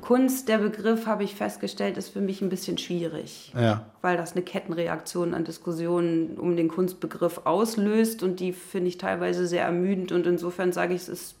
Kunst, 0.00 0.48
der 0.48 0.58
Begriff, 0.58 1.06
habe 1.06 1.24
ich 1.24 1.34
festgestellt, 1.34 1.98
ist 1.98 2.08
für 2.08 2.22
mich 2.22 2.40
ein 2.40 2.48
bisschen 2.48 2.78
schwierig. 2.78 3.52
Ja. 3.54 3.84
Weil 4.00 4.16
das 4.16 4.32
eine 4.32 4.42
Kettenreaktion 4.42 5.34
an 5.34 5.44
Diskussionen 5.44 6.38
um 6.38 6.56
den 6.56 6.68
Kunstbegriff 6.68 7.42
auslöst 7.44 8.22
und 8.22 8.40
die 8.40 8.54
finde 8.54 8.88
ich 8.88 8.96
teilweise 8.96 9.46
sehr 9.46 9.64
ermüdend 9.64 10.12
und 10.12 10.26
insofern 10.26 10.72
sage 10.72 10.94
ich, 10.94 11.02
es 11.02 11.08
ist 11.10 11.36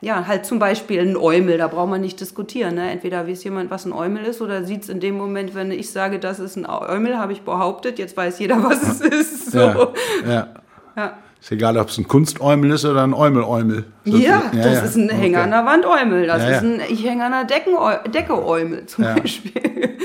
ja, 0.00 0.26
halt 0.26 0.44
zum 0.44 0.58
Beispiel 0.58 1.00
ein 1.00 1.16
Eumel, 1.16 1.58
da 1.58 1.68
braucht 1.68 1.88
man 1.88 2.00
nicht 2.00 2.20
diskutieren. 2.20 2.74
Ne? 2.74 2.90
Entweder 2.90 3.26
weiß 3.26 3.42
jemand, 3.44 3.70
was 3.70 3.84
ein 3.86 3.92
Eumel 3.92 4.24
ist, 4.24 4.42
oder 4.42 4.64
sieht 4.64 4.82
es 4.82 4.88
in 4.88 5.00
dem 5.00 5.16
Moment, 5.16 5.54
wenn 5.54 5.70
ich 5.70 5.90
sage, 5.90 6.18
das 6.18 6.40
ist 6.40 6.56
ein 6.56 6.66
Eumel, 6.66 7.18
habe 7.18 7.32
ich 7.32 7.42
behauptet, 7.42 7.98
jetzt 7.98 8.16
weiß 8.16 8.38
jeder, 8.38 8.62
was 8.62 8.82
es 8.82 9.00
ist. 9.00 9.52
So. 9.52 9.58
Ja. 9.58 9.88
ja. 10.26 10.48
Ja. 10.96 11.12
Ist 11.40 11.52
egal, 11.52 11.76
ob 11.76 11.88
es 11.88 11.98
ein 11.98 12.08
Kunstäumel 12.08 12.70
ist 12.70 12.84
oder 12.86 13.02
ein 13.02 13.12
Eumel-Eumel. 13.12 13.84
Ja, 14.04 14.42
sozusagen. 14.44 14.62
das 14.62 14.82
ist 14.84 14.96
ein 14.96 15.08
Hänger 15.10 15.42
an 15.42 15.50
der 15.50 15.66
Wand 15.66 15.84
Eumel. 15.84 16.26
Das 16.26 16.42
Ja, 16.42 16.50
ja. 16.50 16.56
ist 16.56 16.62
ein 16.62 16.80
Ich 16.88 17.04
hänge 17.06 17.24
an 17.24 17.32
der 17.32 17.44
Decken 17.44 17.74
Decke 18.12 18.46
Eumel 18.46 18.86
zum 18.86 19.04
Ja. 19.04 19.14
Beispiel. 19.14 19.52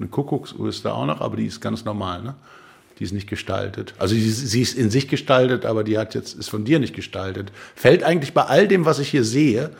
Eine 0.00 0.08
Kuckucksuhr 0.08 0.68
ist 0.68 0.84
da 0.84 0.92
auch 0.92 1.06
noch, 1.06 1.20
aber 1.20 1.36
die 1.36 1.46
ist 1.46 1.60
ganz 1.60 1.84
normal, 1.84 2.22
ne? 2.22 2.34
Die 2.98 3.04
ist 3.04 3.12
nicht 3.12 3.28
gestaltet. 3.28 3.94
Also 3.98 4.14
sie, 4.14 4.30
sie 4.30 4.62
ist 4.62 4.76
in 4.76 4.90
sich 4.90 5.08
gestaltet, 5.08 5.64
aber 5.64 5.84
die 5.84 5.98
hat 5.98 6.14
jetzt, 6.14 6.34
ist 6.38 6.50
von 6.50 6.64
dir 6.64 6.78
nicht 6.78 6.94
gestaltet. 6.94 7.52
Fällt 7.76 8.02
eigentlich 8.02 8.34
bei 8.34 8.42
all 8.44 8.66
dem, 8.68 8.84
was 8.84 8.98
ich 8.98 9.08
hier 9.10 9.24
sehe, 9.24 9.70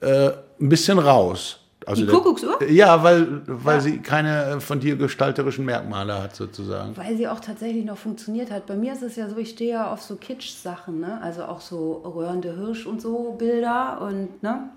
äh, 0.00 0.30
ein 0.60 0.68
bisschen 0.68 0.98
raus. 0.98 1.58
Also 1.86 2.02
Die 2.02 2.06
der- 2.06 2.16
Kuckucksuhr? 2.16 2.62
Ja, 2.70 3.02
weil, 3.02 3.40
weil 3.46 3.80
sie 3.80 3.98
keine 3.98 4.60
von 4.60 4.78
dir 4.78 4.96
gestalterischen 4.96 5.64
Merkmale 5.64 6.22
hat, 6.22 6.36
sozusagen. 6.36 6.94
Weil 6.96 7.16
sie 7.16 7.26
auch 7.26 7.40
tatsächlich 7.40 7.84
noch 7.84 7.96
funktioniert 7.96 8.50
hat. 8.50 8.66
Bei 8.66 8.76
mir 8.76 8.92
ist 8.92 9.02
es 9.02 9.16
ja 9.16 9.28
so, 9.28 9.38
ich 9.38 9.50
stehe 9.50 9.70
ja 9.72 9.90
auf 9.92 10.02
so 10.02 10.16
Kitsch-Sachen, 10.16 11.00
ne? 11.00 11.18
also 11.22 11.44
auch 11.44 11.60
so 11.62 11.92
röhrende 12.04 12.54
Hirsch 12.56 12.84
und 12.86 13.00
so 13.00 13.34
Bilder 13.38 14.00
und 14.02 14.42
ne? 14.42 14.68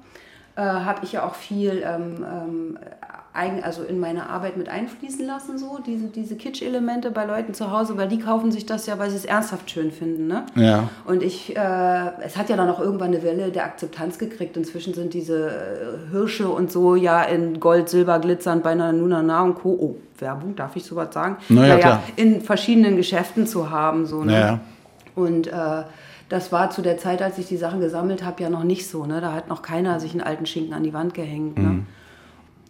Äh, 0.55 0.61
habe 0.61 1.01
ich 1.03 1.13
ja 1.13 1.25
auch 1.25 1.35
viel 1.35 1.83
ähm, 1.85 2.25
ähm, 2.25 2.79
eigen, 3.33 3.63
also 3.63 3.83
in 3.83 3.99
meine 3.99 4.29
Arbeit 4.29 4.57
mit 4.57 4.67
einfließen 4.67 5.25
lassen, 5.25 5.57
so 5.57 5.79
diese, 5.85 6.07
diese 6.07 6.35
Kitsch-Elemente 6.35 7.11
bei 7.11 7.25
Leuten 7.25 7.53
zu 7.53 7.71
Hause, 7.71 7.97
weil 7.97 8.09
die 8.09 8.19
kaufen 8.19 8.51
sich 8.51 8.65
das 8.65 8.87
ja, 8.87 8.99
weil 8.99 9.09
sie 9.09 9.15
es 9.15 9.25
ernsthaft 9.25 9.71
schön 9.71 9.91
finden. 9.91 10.27
Ne? 10.27 10.45
Ja. 10.55 10.89
Und 11.05 11.23
ich, 11.23 11.55
äh, 11.55 12.11
es 12.21 12.35
hat 12.35 12.49
ja 12.49 12.57
dann 12.57 12.69
auch 12.69 12.79
irgendwann 12.79 13.09
eine 13.09 13.23
Welle 13.23 13.51
der 13.51 13.63
Akzeptanz 13.63 14.17
gekriegt. 14.17 14.57
Inzwischen 14.57 14.93
sind 14.93 15.13
diese 15.13 15.47
äh, 15.47 16.11
Hirsche 16.11 16.49
und 16.49 16.71
so 16.71 16.95
ja 16.95 17.23
in 17.23 17.59
Gold, 17.59 17.87
Silber 17.87 18.19
glitzernd 18.19 18.63
bei 18.63 18.71
einer 18.71 18.91
Nuna 18.91 19.21
Na 19.21 19.43
und 19.43 19.55
Co. 19.55 19.69
Oh, 19.69 19.95
Werbung, 20.19 20.55
darf 20.55 20.75
ich 20.75 20.83
sowas 20.83 21.13
sagen? 21.13 21.37
Na 21.49 21.65
ja, 21.65 21.77
klar. 21.77 22.03
in 22.17 22.41
verschiedenen 22.41 22.97
Geschäften 22.97 23.47
zu 23.47 23.69
haben. 23.69 24.05
So, 24.05 24.23
ne? 24.23 24.33
Ja. 24.33 24.59
Und 25.15 25.47
äh, 25.47 25.83
das 26.31 26.53
war 26.53 26.69
zu 26.69 26.81
der 26.81 26.97
Zeit, 26.97 27.21
als 27.21 27.37
ich 27.37 27.47
die 27.47 27.57
Sachen 27.57 27.81
gesammelt 27.81 28.23
habe, 28.23 28.41
ja 28.41 28.49
noch 28.49 28.63
nicht 28.63 28.87
so. 28.87 29.05
Ne? 29.05 29.19
Da 29.19 29.33
hat 29.33 29.49
noch 29.49 29.61
keiner 29.61 29.99
sich 29.99 30.13
einen 30.13 30.21
alten 30.21 30.45
Schinken 30.45 30.73
an 30.73 30.81
die 30.81 30.93
Wand 30.93 31.13
gehängt. 31.13 31.57
Mhm. 31.57 31.63
Ne? 31.63 31.85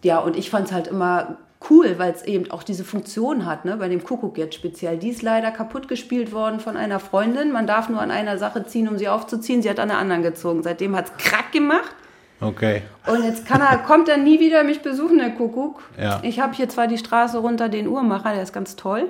Ja, 0.02 0.18
und 0.18 0.36
ich 0.36 0.50
fand 0.50 0.66
es 0.66 0.72
halt 0.72 0.88
immer 0.88 1.36
cool, 1.70 1.94
weil 1.96 2.12
es 2.12 2.24
eben 2.24 2.50
auch 2.50 2.64
diese 2.64 2.82
Funktion 2.82 3.46
hat, 3.46 3.64
ne? 3.64 3.76
bei 3.76 3.88
dem 3.88 4.02
Kuckuck 4.02 4.36
jetzt 4.36 4.56
speziell. 4.56 4.98
Die 4.98 5.10
ist 5.10 5.22
leider 5.22 5.52
kaputt 5.52 5.86
gespielt 5.86 6.32
worden 6.32 6.58
von 6.58 6.76
einer 6.76 6.98
Freundin. 6.98 7.52
Man 7.52 7.68
darf 7.68 7.88
nur 7.88 8.00
an 8.00 8.10
einer 8.10 8.36
Sache 8.36 8.66
ziehen, 8.66 8.88
um 8.88 8.98
sie 8.98 9.06
aufzuziehen. 9.06 9.62
Sie 9.62 9.70
hat 9.70 9.78
an 9.78 9.90
der 9.90 9.98
anderen 9.98 10.24
gezogen. 10.24 10.64
Seitdem 10.64 10.96
hat 10.96 11.06
es 11.06 11.24
krack 11.24 11.52
gemacht. 11.52 11.94
Okay. 12.40 12.82
Und 13.06 13.22
jetzt 13.22 13.46
kann 13.46 13.60
er, 13.60 13.78
kommt 13.78 14.08
er 14.08 14.16
nie 14.16 14.40
wieder 14.40 14.64
mich 14.64 14.82
besuchen, 14.82 15.18
der 15.18 15.30
Kuckuck. 15.30 15.84
Ja. 15.96 16.18
Ich 16.24 16.40
habe 16.40 16.52
hier 16.54 16.68
zwar 16.68 16.88
die 16.88 16.98
Straße 16.98 17.38
runter 17.38 17.68
den 17.68 17.86
Uhrmacher, 17.86 18.32
der 18.32 18.42
ist 18.42 18.52
ganz 18.52 18.74
toll. 18.74 19.08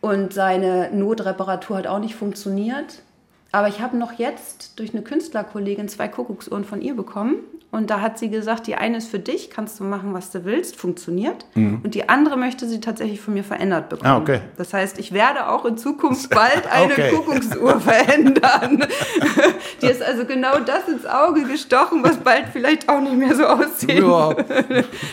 Und 0.00 0.32
seine 0.32 0.90
Notreparatur 0.90 1.76
hat 1.76 1.86
auch 1.86 2.00
nicht 2.00 2.16
funktioniert. 2.16 3.02
Aber 3.52 3.68
ich 3.68 3.80
habe 3.80 3.96
noch 3.96 4.12
jetzt 4.18 4.78
durch 4.78 4.92
eine 4.92 5.02
Künstlerkollegin 5.02 5.88
zwei 5.88 6.08
Kuckucksuhren 6.08 6.64
von 6.64 6.82
ihr 6.82 6.94
bekommen. 6.94 7.36
Und 7.70 7.90
da 7.90 8.00
hat 8.00 8.18
sie 8.18 8.30
gesagt, 8.30 8.66
die 8.66 8.76
eine 8.76 8.96
ist 8.96 9.08
für 9.08 9.18
dich, 9.18 9.50
kannst 9.50 9.78
du 9.78 9.84
machen, 9.84 10.14
was 10.14 10.30
du 10.30 10.46
willst, 10.46 10.74
funktioniert. 10.76 11.44
Und 11.54 11.94
die 11.94 12.08
andere 12.08 12.38
möchte 12.38 12.66
sie 12.66 12.80
tatsächlich 12.80 13.20
von 13.20 13.34
mir 13.34 13.44
verändert 13.44 13.90
bekommen. 13.90 14.08
Mhm. 14.10 14.16
Ah, 14.16 14.20
okay. 14.22 14.40
Das 14.56 14.72
heißt, 14.72 14.98
ich 14.98 15.12
werde 15.12 15.50
auch 15.50 15.66
in 15.66 15.76
Zukunft 15.76 16.30
bald 16.34 16.66
eine 16.72 16.92
Okay. 16.94 17.10
Kuckucksuhr 17.10 17.78
verändern. 17.80 18.86
die 19.82 19.86
ist 19.86 20.02
also 20.02 20.24
genau 20.24 20.60
das 20.60 20.88
ins 20.88 21.04
Auge 21.04 21.44
gestochen, 21.44 22.02
was 22.02 22.16
bald 22.16 22.46
vielleicht 22.50 22.88
auch 22.88 23.02
nicht 23.02 23.16
mehr 23.16 23.34
so 23.36 23.44
aussehen 23.44 24.02
Ja, 24.02 24.34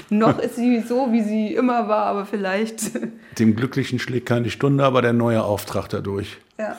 noch 0.09 0.39
ist 0.39 0.55
sie 0.55 0.79
so, 0.79 1.11
wie 1.11 1.23
sie 1.23 1.53
immer 1.55 1.89
war, 1.89 2.05
aber 2.05 2.25
vielleicht. 2.25 2.91
dem 3.37 3.57
Glücklichen 3.57 3.99
schlägt 3.99 4.27
keine 4.27 4.49
Stunde, 4.49 4.85
aber 4.85 5.01
der 5.01 5.11
neue 5.13 5.43
Auftrag 5.43 5.89
dadurch. 5.89 6.37
Ja. 6.57 6.77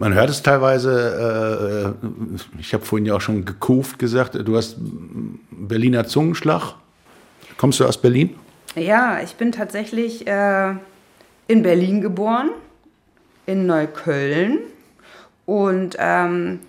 Man 0.00 0.14
hört 0.14 0.30
es 0.30 0.42
teilweise, 0.42 1.94
äh, 2.02 2.58
ich 2.58 2.72
habe 2.72 2.82
vorhin 2.86 3.04
ja 3.04 3.16
auch 3.16 3.20
schon 3.20 3.44
gekauft 3.44 3.98
gesagt, 3.98 4.34
du 4.34 4.56
hast 4.56 4.76
Berliner 5.50 6.06
Zungenschlag. 6.06 6.76
Kommst 7.58 7.80
du 7.80 7.84
aus 7.84 8.00
Berlin? 8.00 8.34
ja, 8.76 9.20
ich 9.22 9.34
bin 9.34 9.52
tatsächlich 9.52 10.26
äh, 10.26 10.70
in 11.48 11.62
Berlin 11.62 12.00
geboren, 12.00 12.48
in 13.44 13.66
Neukölln. 13.66 14.60
Und 15.44 15.96
ähm, 15.98 16.60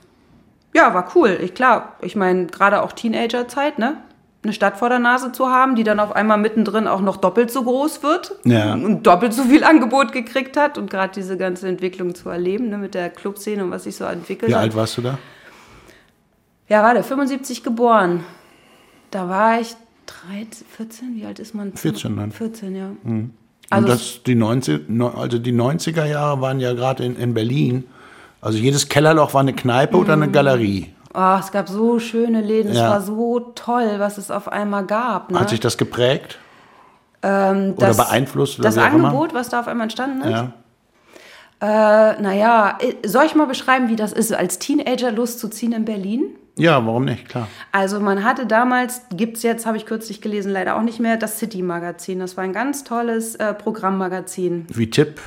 ja, 0.74 0.94
war 0.94 1.10
cool. 1.16 1.40
Ich 1.42 1.54
klar, 1.54 1.96
ich 2.02 2.18
meine, 2.18 2.48
gerade 2.48 2.82
auch 2.82 2.92
Teenagerzeit, 2.92 3.80
ne? 3.80 3.96
Eine 4.44 4.54
Stadt 4.54 4.78
vor 4.78 4.90
der 4.90 4.98
Nase 5.00 5.32
zu 5.32 5.48
haben, 5.50 5.76
die 5.76 5.84
dann 5.84 6.00
auf 6.00 6.16
einmal 6.16 6.38
mittendrin 6.40 6.88
auch 6.88 7.02
noch 7.02 7.18
doppelt 7.18 7.52
so 7.52 7.64
groß 7.64 8.02
wird 8.02 8.36
Ja. 8.44 8.74
und 8.74 9.04
doppelt 9.06 9.34
so 9.34 9.44
viel 9.44 9.64
Angebot 9.72 10.12
gekriegt 10.12 10.58
hat 10.58 10.78
und 10.80 10.90
gerade 10.90 11.14
diese 11.14 11.38
ganze 11.38 11.68
Entwicklung 11.68 12.16
zu 12.16 12.28
erleben, 12.30 12.70
ne, 12.70 12.78
mit 12.80 12.96
der 12.96 13.10
Clubszene 13.12 13.64
und 13.64 13.70
was 13.72 13.84
sich 13.84 13.96
so 13.96 14.06
entwickelt 14.06 14.50
Wie 14.50 14.56
hat. 14.56 14.62
alt 14.62 14.76
warst 14.76 14.98
du 14.98 15.02
da? 15.04 15.20
Ja, 16.70 16.82
warte, 16.84 17.04
75 17.04 17.64
geboren. 17.64 18.24
Da 19.12 19.28
war 19.30 19.60
ich 19.60 19.76
13, 20.08 20.66
14, 20.76 21.16
wie 21.16 21.26
alt 21.26 21.40
ist 21.40 21.54
man? 21.54 21.74
14 21.74 22.16
dann. 22.16 22.32
14, 22.32 22.76
ja. 22.76 22.92
Und 23.04 23.34
Also, 23.70 23.88
das, 23.90 24.24
die 24.26 24.36
90, 24.36 24.90
ne- 24.90 25.14
also 25.16 25.38
die 25.38 25.54
90er 25.54 26.06
Jahre 26.06 26.42
waren 26.42 26.60
ja 26.60 26.74
gerade 26.74 27.04
in, 27.06 27.16
in 27.16 27.34
Berlin. 27.34 27.84
Also 28.42 28.58
jedes 28.58 28.90
Kellerloch 28.90 29.34
war 29.34 29.42
eine 29.42 29.54
Kneipe 29.54 29.98
oder 29.98 30.14
eine 30.14 30.30
Galerie. 30.32 30.88
Oh, 31.14 31.38
es 31.40 31.52
gab 31.52 31.70
so 31.70 32.00
schöne 32.00 32.42
Läden, 32.42 32.72
es 32.72 32.78
Ja. 32.78 32.90
war 32.92 33.02
so 33.02 33.40
toll, 33.56 33.96
was 33.98 34.18
es 34.18 34.32
auf 34.32 34.48
einmal 34.48 34.86
gab. 34.86 35.32
Ne? 35.32 35.40
Hat 35.40 35.50
sich 35.50 35.60
das 35.60 35.78
geprägt? 35.78 36.38
Ähm, 37.24 37.74
oder 37.78 37.88
das- 37.88 37.98
beeinflusst 37.98 38.60
oder 38.60 38.70
Das? 38.70 38.78
Angebot, 38.78 39.34
was 39.34 39.50
da 39.50 39.60
auf 39.60 39.68
einmal 39.68 39.86
entstanden 39.86 40.22
ist? 40.22 40.30
Ja. 40.32 40.54
Äh, 41.62 42.20
naja, 42.22 42.78
soll 43.06 43.26
ich 43.26 43.36
mal 43.36 43.46
beschreiben, 43.46 43.88
wie 43.90 43.96
das 43.96 44.14
ist, 44.14 44.34
als 44.34 44.58
Teenager 44.58 45.12
loszuziehen 45.12 45.74
in 45.74 45.86
Berlin? 45.86 46.24
ja, 46.58 46.86
warum 46.86 47.06
nicht? 47.06 47.30
Klar. 47.30 47.48
Also 47.72 48.00
man 48.00 48.24
hatte 48.24 48.46
damals, 48.46 49.04
gibt's 49.16 49.42
jetzt, 49.44 49.66
habe 49.66 49.78
ich 49.78 49.86
kürzlich 49.86 50.22
gelesen, 50.22 50.52
leider 50.52 50.76
auch 50.76 50.82
nicht 50.82 51.00
mehr, 51.00 51.18
das 51.18 51.38
City-Magazin. 51.40 52.20
Das 52.20 52.36
war 52.38 52.44
ein 52.44 52.54
ganz 52.54 52.84
tolles 52.84 53.36
äh, 53.36 53.54
Programmmagazin. 53.54 54.66
Wie 54.70 54.90
Tipp? 54.90 55.20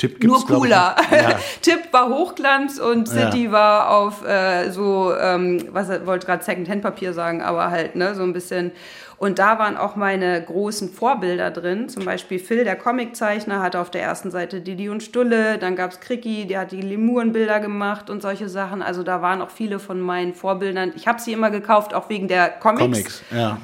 Tipp 0.00 0.18
gibt's, 0.18 0.48
Nur 0.48 0.60
cooler. 0.60 0.96
Ja. 1.10 1.38
Tipp 1.60 1.92
war 1.92 2.08
Hochglanz 2.08 2.78
und 2.78 3.06
City 3.06 3.52
war 3.52 3.90
auf 3.90 4.26
äh, 4.26 4.70
so, 4.70 5.12
ähm, 5.14 5.62
was 5.72 5.90
wollte 6.06 6.24
gerade 6.26 6.42
Second-Hand-Papier 6.42 7.12
sagen, 7.12 7.42
aber 7.42 7.70
halt, 7.70 7.96
ne, 7.96 8.14
so 8.14 8.22
ein 8.22 8.32
bisschen. 8.32 8.72
Und 9.18 9.38
da 9.38 9.58
waren 9.58 9.76
auch 9.76 9.96
meine 9.96 10.42
großen 10.42 10.88
Vorbilder 10.88 11.50
drin. 11.50 11.90
Zum 11.90 12.06
Beispiel 12.06 12.38
Phil, 12.38 12.64
der 12.64 12.76
Comiczeichner, 12.76 13.60
hatte 13.60 13.78
auf 13.78 13.90
der 13.90 14.00
ersten 14.00 14.30
Seite 14.30 14.62
Didi 14.62 14.88
und 14.88 15.02
Stulle. 15.02 15.58
Dann 15.58 15.76
gab's 15.76 16.00
Kriki, 16.00 16.46
der 16.46 16.60
hat 16.60 16.72
die 16.72 16.80
Lemurenbilder 16.80 17.60
gemacht 17.60 18.08
und 18.08 18.22
solche 18.22 18.48
Sachen. 18.48 18.80
Also 18.80 19.02
da 19.02 19.20
waren 19.20 19.42
auch 19.42 19.50
viele 19.50 19.78
von 19.80 20.00
meinen 20.00 20.32
Vorbildern. 20.32 20.94
Ich 20.96 21.06
habe 21.06 21.20
sie 21.20 21.34
immer 21.34 21.50
gekauft, 21.50 21.92
auch 21.92 22.08
wegen 22.08 22.26
der 22.26 22.48
Comics. 22.48 22.80
Comics, 22.80 23.22
ja. 23.30 23.58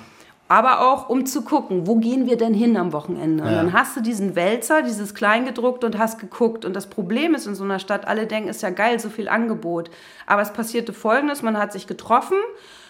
Aber 0.49 0.81
auch, 0.81 1.09
um 1.09 1.27
zu 1.27 1.43
gucken, 1.43 1.87
wo 1.89 1.97
gehen 1.97 2.27
wir 2.27 2.37
denn 2.37 2.55
hin 2.55 2.77
am 2.77 2.93
Wochenende? 2.93 3.43
Und 3.43 3.51
Ja. 3.51 3.57
dann 3.57 3.73
hast 3.73 3.97
du 3.97 4.01
diesen 4.01 4.37
Wälzer, 4.37 4.83
dieses 4.83 5.15
Kleingedruckt 5.15 5.83
und 5.83 5.99
hast 5.99 6.21
geguckt. 6.21 6.65
Und 6.65 6.75
das 6.75 6.87
Problem 6.87 7.35
ist 7.35 7.47
in 7.47 7.57
so 7.57 7.65
einer 7.65 7.81
Stadt, 7.81 8.07
alle 8.07 8.27
denken, 8.27 8.49
ist 8.49 8.63
ja 8.63 8.71
geil, 8.71 9.01
so 9.01 9.09
viel 9.09 9.29
Angebot. 9.29 9.91
Aber 10.27 10.43
es 10.43 10.53
passierte 10.53 10.93
Folgendes, 10.93 11.43
man 11.43 11.59
hat 11.59 11.73
sich 11.73 11.89
getroffen, 11.89 12.37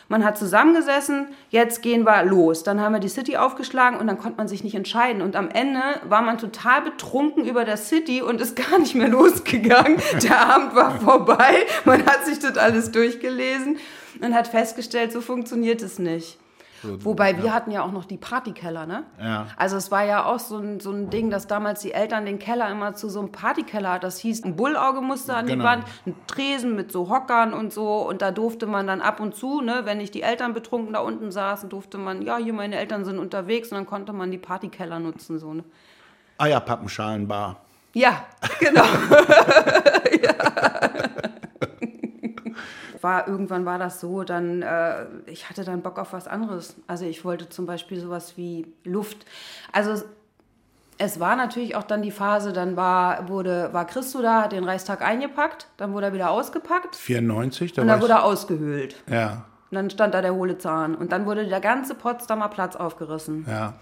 man 0.09 0.23
hat 0.25 0.37
zusammengesessen, 0.39 1.29
jetzt 1.49 1.81
gehen 1.83 2.05
wir 2.05 2.25
los. 2.25 2.63
Dann 2.63 2.81
haben 2.81 2.93
wir 2.93 3.01
die 3.01 3.09
City 3.09 3.39
aufgeschlagen 3.39 3.99
und 3.99 4.07
dann 4.07 4.19
konnte 4.19 4.37
man 4.37 4.49
sich 4.49 4.63
nicht 4.63 4.75
entscheiden. 4.77 5.23
Und 5.23 5.35
am 5.35 5.49
Ende 5.49 5.81
war 6.09 6.21
man 6.23 6.37
total 6.39 6.83
betrunken 6.83 7.45
über 7.47 7.65
der 7.65 7.79
City 7.79 8.21
und 8.21 8.41
ist 8.41 8.55
gar 8.71 8.79
nicht 8.79 8.95
mehr 8.95 9.09
losgegangen. 9.09 9.97
Der 10.23 10.47
Abend 10.47 10.75
war 10.77 11.01
vorbei, 11.01 11.55
man 11.87 12.05
hat 12.05 12.27
sich 12.27 12.39
das 12.39 12.59
alles 12.59 12.93
durchgelesen 12.93 13.79
und 14.21 14.35
hat 14.35 14.47
festgestellt, 14.47 15.11
so 15.11 15.23
funktioniert 15.23 15.81
es 15.83 15.99
nicht. 15.99 16.39
Wobei 16.83 17.43
wir 17.43 17.53
hatten 17.53 17.71
ja 17.71 17.83
auch 17.83 17.93
noch 17.93 18.05
die 18.05 18.17
Partykeller, 18.19 18.87
ne? 18.87 19.05
Ja. 19.21 19.47
Also 19.57 19.77
es 19.77 19.91
war 19.91 20.05
ja 20.05 20.25
auch 20.25 20.39
so 20.39 20.59
ein, 20.59 20.81
so 20.81 20.91
ein 20.91 21.11
Ding, 21.11 21.31
dass 21.31 21.47
damals 21.47 21.81
die 21.81 21.93
Eltern 21.93 22.27
den 22.27 22.39
Keller 22.39 22.71
immer 22.71 22.95
zu 22.95 23.09
so 23.09 23.21
einem 23.21 23.33
Partykeller. 23.33 23.99
Das 23.99 24.19
hieß 24.19 24.45
ein 24.45 24.57
Bullaugemuster 24.57 25.37
an 25.37 25.47
Genau. 25.47 25.63
die 25.63 25.69
Wand, 25.69 25.85
ein 26.07 26.15
Tresen 26.27 26.75
mit 26.77 26.93
so 26.93 27.09
Hockern 27.09 27.53
und 27.55 27.73
so. 27.73 28.07
Und 28.09 28.23
da 28.23 28.31
durfte 28.31 28.67
man 28.67 28.87
dann 28.87 29.01
ab 29.01 29.21
und 29.21 29.35
zu, 29.35 29.61
ne, 29.61 29.83
wenn 29.85 29.99
nicht 29.99 30.15
die 30.15 30.23
Eltern 30.23 30.55
betrunken 30.55 30.93
da 30.95 31.01
unten 31.01 31.31
saßen, 31.31 31.69
durfte 31.69 31.99
man, 31.99 32.23
ja, 32.23 32.37
hier 32.37 32.53
meine 32.53 32.77
Eltern 32.77 33.05
sind 33.05 33.19
unterwegs 33.19 33.71
und 33.71 33.77
dann 33.79 33.87
konnte 33.87 34.13
man 34.13 34.31
die 34.31 34.39
Partykeller 34.39 34.99
nutzen, 34.99 35.39
so, 35.39 35.55
ne? 35.55 35.65
Eierpappenschalenbar. 36.39 37.57
Ja, 37.95 38.25
genau. 38.61 38.85
ja. 40.23 40.35
War, 43.03 43.29
irgendwann 43.29 43.65
war 43.67 43.79
das 43.79 44.01
so, 44.01 44.23
dann, 44.25 44.63
äh, 44.63 45.07
ich 45.27 45.49
hatte 45.51 45.65
dann 45.65 45.83
Bock 45.83 45.99
auf 45.99 46.13
was 46.13 46.27
anderes. 46.29 46.77
Also 46.87 47.05
ich 47.05 47.25
wollte 47.25 47.49
zum 47.49 47.67
Beispiel 47.67 48.01
sowas 48.01 48.37
wie 48.37 48.73
Luft. 48.85 49.27
Also 49.73 50.03
es- 50.99 51.21
war 51.21 51.37
natürlich 51.37 51.77
auch 51.77 51.83
dann 51.83 52.01
die 52.03 52.11
Phase, 52.11 52.53
dann 52.53 52.77
war, 52.77 53.29
wurde, 53.29 53.69
war 53.73 53.85
Christo 53.87 54.23
da, 54.23 54.43
hat 54.43 54.53
den 54.53 54.65
Reichstag 54.65 55.03
eingepackt, 55.03 55.67
dann 55.77 55.93
wurde 55.93 56.07
er 56.07 56.13
wieder 56.15 56.31
ausgepackt 56.31 56.97
94, 56.97 57.75
da 57.75 57.83
und 57.83 57.89
dann 57.89 58.01
wurde 58.01 58.15
er 58.15 58.25
ausgehöhlt. 58.25 58.97
Ja, 59.11 59.45
Und 59.71 59.75
dann 59.75 59.91
stand 59.91 60.15
da 60.15 60.23
der 60.23 60.35
hohle 60.35 60.57
Zahn. 60.57 60.95
Und 60.95 61.13
dann 61.13 61.27
wurde 61.27 61.47
der 61.47 61.61
ganze 61.61 61.95
Potsdamer 61.95 62.49
Platz 62.49 62.77
aufgerissen. 62.77 63.45
ja. 63.49 63.75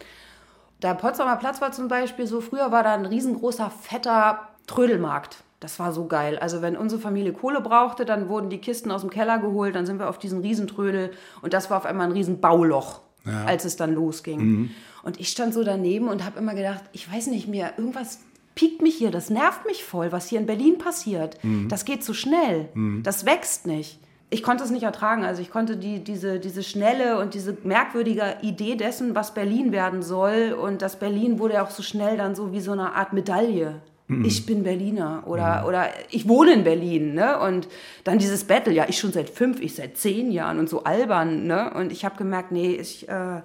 Der 0.83 0.95
Potsdamer 0.95 1.37
Platz 1.37 1.61
war 1.63 1.73
zum 1.73 1.89
Beispiel 1.89 2.27
so, 2.27 2.41
früher 2.43 2.71
war 2.71 2.83
da 2.83 2.93
ein 2.93 3.07
riesengroßer, 3.07 3.71
fetter 3.71 4.41
Trödelmarkt. 4.67 5.39
Das 5.65 5.79
war 5.79 5.95
so 5.95 6.05
geil. 6.05 6.39
Also 6.39 6.61
wenn 6.61 6.77
unsere 6.77 7.01
Familie 7.01 7.33
Kohle 7.33 7.63
brauchte, 7.63 8.05
dann 8.05 8.29
wurden 8.29 8.51
die 8.51 8.59
Kisten 8.59 8.91
aus 8.91 9.01
dem 9.01 9.09
Keller 9.09 9.39
geholt, 9.39 9.75
dann 9.75 9.87
sind 9.87 9.99
wir 9.99 10.11
auf 10.11 10.19
diesen 10.19 10.43
Riesentrödel 10.43 11.11
und 11.41 11.55
das 11.55 11.71
war 11.71 11.79
auf 11.79 11.87
einmal 11.87 12.07
ein 12.07 12.13
Riesenbauloch, 12.13 13.01
als 13.47 13.65
es 13.65 13.77
dann 13.77 13.95
losging. 13.95 14.69
Und 15.05 15.19
ich 15.19 15.31
stand 15.31 15.55
so 15.55 15.65
daneben 15.65 16.09
und 16.09 16.23
habe 16.23 16.39
immer 16.39 16.55
gedacht, 16.55 16.85
ich 16.93 17.11
weiß 17.11 17.29
nicht 17.29 17.49
mehr, 17.49 17.79
irgendwas 17.79 18.19
piekt 18.55 18.83
mich 18.83 18.97
hier, 18.97 19.11
das 19.11 19.31
nervt 19.31 19.65
mich 19.65 19.85
voll, 19.85 20.13
was 20.13 20.29
hier 20.29 20.39
in 20.39 20.45
Berlin 20.45 20.77
passiert. 20.77 21.39
Das 21.71 21.87
geht 21.87 22.05
so 22.05 22.13
schnell, 22.13 22.69
das 23.03 23.25
wächst 23.25 23.67
nicht. 23.67 24.01
Ich 24.29 24.43
konnte 24.43 24.65
es 24.65 24.71
nicht 24.71 24.83
ertragen. 24.83 25.25
Also 25.25 25.41
ich 25.41 25.51
konnte 25.51 25.79
die, 25.79 26.05
diese, 26.05 26.41
diese 26.41 26.63
schnelle 26.63 27.19
und 27.21 27.33
diese 27.33 27.57
merkwürdige 27.63 28.37
Idee 28.43 28.75
dessen, 28.75 29.15
was 29.15 29.33
Berlin 29.33 29.73
werden 29.73 30.03
soll. 30.03 30.53
Und 30.61 30.83
das 30.83 30.99
Berlin 30.99 31.39
wurde 31.39 31.55
ja 31.55 31.65
auch 31.65 31.71
so 31.71 31.83
schnell 31.83 32.19
dann 32.19 32.35
so 32.35 32.53
wie 32.53 32.61
so 32.61 32.73
eine 32.73 32.95
Art 32.95 33.15
Medaille. 33.15 33.81
Ich 34.07 34.45
bin 34.45 34.65
Berliner 34.65 35.23
oder, 35.27 35.65
oder 35.67 35.89
ich 36.11 36.29
wohne 36.29 36.53
in 36.53 36.65
Berlin. 36.65 37.15
Ne? 37.15 37.39
Und 37.41 37.69
dann 38.05 38.19
dieses 38.19 38.45
Battle, 38.45 38.73
ja, 38.73 38.85
ich 38.87 38.99
schon 38.99 39.13
seit 39.13 39.31
fünf, 39.31 39.61
ich 39.61 39.75
seit 39.75 39.97
zehn 39.97 40.31
Jahren 40.31 40.59
und 40.59 40.69
so 40.69 40.85
albern. 40.85 41.47
Ne? 41.47 41.73
Und 41.73 41.91
ich 41.91 42.05
habe 42.05 42.17
gemerkt, 42.17 42.53
nee, 42.53 42.75
ich 42.75 43.09
äh, 43.09 43.41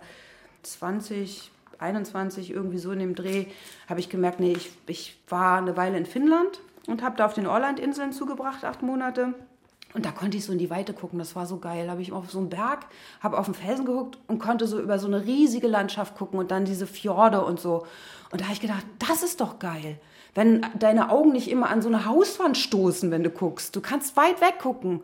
20, 0.64 1.52
21, 1.80 2.52
irgendwie 2.52 2.78
so 2.78 2.92
in 2.92 3.00
dem 3.00 3.16
Dreh, 3.16 3.46
habe 3.88 4.02
ich 4.02 4.10
gemerkt, 4.10 4.42
nee, 4.42 4.52
ich, 4.52 4.72
ich 4.88 5.18
war 5.30 5.60
eine 5.60 5.78
Weile 5.78 5.98
in 5.98 6.06
Finnland 6.06 6.60
und 6.88 7.04
habe 7.04 7.16
da 7.16 7.26
auf 7.26 7.34
den 7.34 7.48
Orland-Inseln 7.48 8.12
zugebracht, 8.12 8.66
acht 8.66 8.82
Monate. 8.82 9.34
Und 9.94 10.06
da 10.06 10.12
konnte 10.12 10.38
ich 10.38 10.46
so 10.46 10.52
in 10.52 10.60
die 10.60 10.70
Weite 10.70 10.94
gucken, 10.94 11.18
das 11.18 11.36
war 11.36 11.46
so 11.46 11.58
geil. 11.58 11.90
habe 11.90 12.02
ich 12.02 12.12
auf 12.12 12.30
so 12.30 12.38
einen 12.38 12.50
Berg, 12.50 12.86
habe 13.22 13.38
auf 13.38 13.46
den 13.46 13.56
Felsen 13.56 13.86
geguckt 13.86 14.20
und 14.28 14.40
konnte 14.40 14.68
so 14.68 14.80
über 14.80 15.00
so 15.00 15.08
eine 15.08 15.26
riesige 15.26 15.68
Landschaft 15.68 16.16
gucken 16.16 16.38
und 16.38 16.52
dann 16.52 16.66
diese 16.66 16.86
Fjorde 16.86 17.44
und 17.44 17.60
so. 17.60 17.88
Und 18.30 18.42
da 18.42 18.46
habe 18.46 18.54
ich 18.54 18.62
gedacht, 18.62 18.86
das 19.00 19.24
ist 19.24 19.42
doch 19.42 19.58
geil. 19.58 19.98
Wenn 20.40 20.66
deine 20.80 21.10
Augen 21.10 21.34
nicht 21.34 21.50
immer 21.50 21.70
an 21.70 21.82
so 21.82 21.90
eine 21.90 22.06
Hauswand 22.06 22.58
stoßen, 22.58 23.12
wenn 23.12 23.24
du 23.24 23.30
guckst. 23.30 23.76
Du 23.76 23.82
kannst 23.82 24.16
weit 24.16 24.40
weg 24.40 24.60
gucken. 24.60 25.02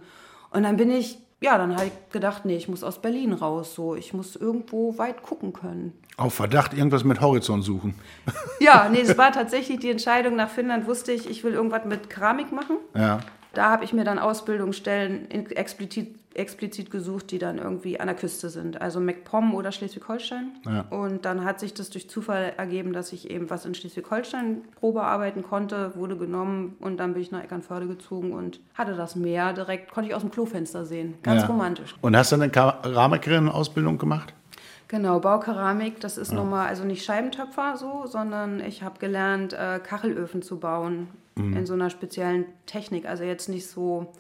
Und 0.50 0.64
dann 0.64 0.78
bin 0.78 0.90
ich 0.90 1.20
ja, 1.42 1.58
dann 1.58 1.76
habe 1.76 1.88
ich 1.88 2.12
gedacht, 2.12 2.46
nee, 2.46 2.56
ich 2.56 2.70
muss 2.70 2.82
aus 2.82 3.02
Berlin 3.02 3.34
raus, 3.34 3.76
so. 3.76 3.96
Ich 3.96 4.14
muss 4.14 4.38
irgendwo 4.38 4.98
weit 4.98 5.22
gucken 5.22 5.52
können. 5.52 5.92
Auf 6.16 6.36
Verdacht 6.36 6.74
irgendwas 6.74 7.04
mit 7.04 7.20
Horizont 7.20 7.64
suchen. 7.66 7.96
Ja, 8.62 8.88
nee, 8.90 9.02
es 9.02 9.18
war 9.18 9.34
tatsächlich 9.34 9.80
die 9.80 9.92
Entscheidung 9.92 10.38
nach 10.38 10.50
Finnland, 10.50 10.88
wusste 10.88 11.12
ich, 11.12 11.30
ich 11.30 11.44
will 11.44 11.52
irgendwas 11.52 11.84
mit 11.84 12.10
Keramik 12.10 12.54
machen. 12.54 12.78
Ja. 12.96 13.20
Da 13.54 13.70
habe 13.70 13.84
ich 13.84 13.92
mir 13.92 14.06
dann 14.06 14.18
Ausbildungsstellen 14.18 15.30
explizit, 15.52 16.16
explizit 16.36 16.92
gesucht, 16.92 17.32
die 17.32 17.40
dann 17.40 17.58
irgendwie 17.58 18.00
an 18.00 18.08
der 18.08 18.16
Küste 18.16 18.50
sind. 18.50 18.82
Also 18.82 19.00
MacPom 19.00 19.54
oder 19.56 19.72
Schleswig-Holstein. 19.72 20.52
Ja. 20.66 20.86
Und 20.90 21.26
dann 21.26 21.44
hat 21.44 21.60
sich 21.60 21.74
das 21.74 21.90
durch 21.90 22.10
Zufall 22.10 22.54
ergeben, 22.58 22.94
dass 22.94 23.14
ich 23.14 23.30
eben 23.30 23.50
was 23.50 23.66
in 23.66 23.74
Schleswig-Holstein 23.74 24.62
Probe 24.80 25.04
arbeiten 25.04 25.44
konnte, 25.44 25.96
wurde 25.96 26.18
genommen 26.18 26.76
und 26.80 26.98
dann 26.98 27.14
bin 27.14 27.22
ich 27.22 27.32
nach 27.32 27.44
Eckernförde 27.44 27.88
gezogen 27.88 28.34
und 28.34 28.60
hatte 28.74 28.96
das 28.96 29.16
Meer 29.16 29.54
direkt, 29.54 29.92
konnte 29.92 30.10
ich 30.10 30.16
aus 30.16 30.22
dem 30.22 30.32
Klofenster 30.32 30.86
sehen. 30.86 31.16
Ganz 31.24 31.42
ja. 31.42 31.48
romantisch. 31.48 31.96
Und 32.02 32.16
hast 32.16 32.32
du 32.32 32.36
eine 32.36 32.50
Keramikerin-Ausbildung 32.50 33.98
gemacht? 33.98 34.34
Genau, 34.88 35.20
Baukeramik, 35.20 36.00
das 36.00 36.18
ist 36.18 36.32
nochmal, 36.32 36.68
also 36.68 36.84
nicht 36.84 37.04
Scheibentöpfer 37.04 37.76
so, 37.76 38.06
sondern 38.06 38.60
ich 38.60 38.84
habe 38.84 39.00
gelernt, 39.00 39.54
äh, 39.54 39.80
Kachelöfen 39.80 40.44
zu 40.44 40.60
bauen 40.60 41.08
Mhm. 41.36 41.58
in 41.58 41.66
so 41.66 41.74
einer 41.74 41.90
speziellen 41.90 42.46
Technik. 42.66 43.06
Also 43.06 43.24
jetzt 43.24 43.50
nicht 43.50 43.68
so, 43.68 44.14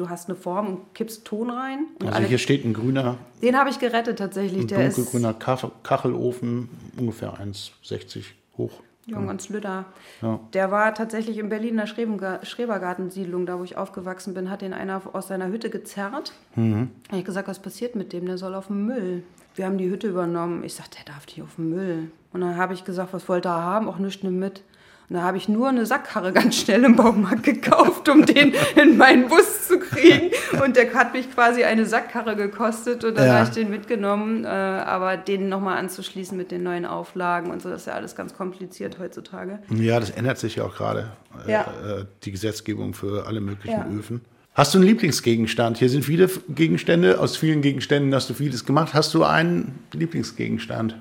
du 0.00 0.08
hast 0.08 0.28
eine 0.28 0.36
Form 0.36 0.66
und 0.66 0.94
kippst 0.94 1.24
Ton 1.24 1.50
rein. 1.50 1.86
Also 2.00 2.12
alle, 2.14 2.26
hier 2.26 2.38
steht 2.38 2.64
ein 2.64 2.72
grüner, 2.74 3.16
den 3.42 3.56
habe 3.56 3.70
ich 3.70 3.78
gerettet 3.78 4.18
tatsächlich. 4.18 4.62
ein 4.62 4.66
Der 4.68 4.86
dunkelgrüner 4.88 5.34
Kach- 5.34 5.70
Kachelofen, 5.82 6.68
ungefähr 6.98 7.34
1,60 7.38 8.24
hoch. 8.58 8.72
jung 9.06 9.28
und 9.28 9.42
slüder. 9.42 9.86
Ja. 10.22 10.38
Der 10.52 10.70
war 10.70 10.94
tatsächlich 10.94 11.38
in 11.38 11.48
Berlin 11.48 11.70
in 11.70 11.76
der 11.78 11.86
Schrebergartensiedlung, 12.44 13.46
da 13.46 13.58
wo 13.58 13.64
ich 13.64 13.76
aufgewachsen 13.76 14.34
bin, 14.34 14.50
hat 14.50 14.62
den 14.62 14.72
einer 14.72 15.02
aus 15.12 15.28
seiner 15.28 15.48
Hütte 15.48 15.70
gezerrt. 15.70 16.32
Mhm. 16.54 16.90
Da 17.04 17.08
habe 17.10 17.18
ich 17.20 17.24
gesagt, 17.24 17.48
was 17.48 17.58
passiert 17.60 17.96
mit 17.96 18.12
dem? 18.12 18.26
Der 18.26 18.38
soll 18.38 18.54
auf 18.54 18.68
den 18.68 18.86
Müll. 18.86 19.22
Wir 19.56 19.66
haben 19.66 19.78
die 19.78 19.90
Hütte 19.90 20.06
übernommen. 20.08 20.62
Ich 20.64 20.74
sagte, 20.74 20.98
der 21.04 21.12
darf 21.14 21.26
nicht 21.26 21.42
auf 21.42 21.56
den 21.56 21.70
Müll. 21.70 22.10
Und 22.32 22.40
dann 22.42 22.56
habe 22.56 22.72
ich 22.74 22.84
gesagt, 22.84 23.12
was 23.12 23.28
wollte 23.28 23.48
er 23.48 23.62
haben? 23.62 23.88
Auch 23.88 23.98
nichts 23.98 24.22
nimm 24.22 24.38
mit. 24.38 24.62
Und 25.10 25.16
da 25.16 25.22
habe 25.22 25.36
ich 25.38 25.48
nur 25.48 25.68
eine 25.68 25.84
Sackkarre 25.86 26.32
ganz 26.32 26.54
schnell 26.56 26.84
im 26.84 26.94
Baumarkt 26.94 27.42
gekauft, 27.42 28.08
um 28.08 28.24
den 28.24 28.54
in 28.80 28.96
meinen 28.96 29.26
Bus 29.28 29.66
zu 29.66 29.80
kriegen. 29.80 30.30
Und 30.64 30.76
der 30.76 30.94
hat 30.94 31.12
mich 31.14 31.28
quasi 31.34 31.64
eine 31.64 31.84
Sackkarre 31.84 32.36
gekostet 32.36 33.02
und 33.04 33.18
dann 33.18 33.26
Ja. 33.26 33.34
habe 33.34 33.44
ich 33.48 33.50
den 33.50 33.70
mitgenommen. 33.70 34.44
Äh, 34.44 34.48
aber 34.48 35.16
den 35.16 35.48
nochmal 35.48 35.78
anzuschließen 35.78 36.36
mit 36.38 36.52
den 36.52 36.62
neuen 36.62 36.86
Auflagen 36.86 37.50
und 37.50 37.60
so, 37.60 37.68
das 37.68 37.82
ist 37.82 37.86
ja 37.88 37.94
alles 37.94 38.14
ganz 38.14 38.34
kompliziert 38.34 38.98
heutzutage. 39.00 39.58
Ja, 39.74 39.98
das 39.98 40.10
ändert 40.10 40.38
sich 40.38 40.56
ja 40.56 40.64
auch 40.64 40.76
gerade, 40.76 41.10
äh, 41.46 41.50
Ja. 41.52 41.60
äh, 41.62 42.04
die 42.22 42.30
Gesetzgebung 42.30 42.94
für 42.94 43.26
alle 43.26 43.40
möglichen 43.40 43.78
Ja. 43.80 43.86
Öfen. 43.98 44.20
Hast 44.54 44.74
du 44.74 44.78
einen 44.78 44.86
Lieblingsgegenstand? 44.86 45.78
Hier 45.78 45.88
sind 45.88 46.04
viele 46.04 46.28
Gegenstände. 46.48 47.18
Aus 47.18 47.36
vielen 47.36 47.62
Gegenständen 47.62 48.14
hast 48.14 48.30
du 48.30 48.34
vieles 48.34 48.64
gemacht. 48.64 48.94
Hast 48.94 49.12
du 49.14 49.24
einen 49.24 49.78
Lieblingsgegenstand? 49.92 50.96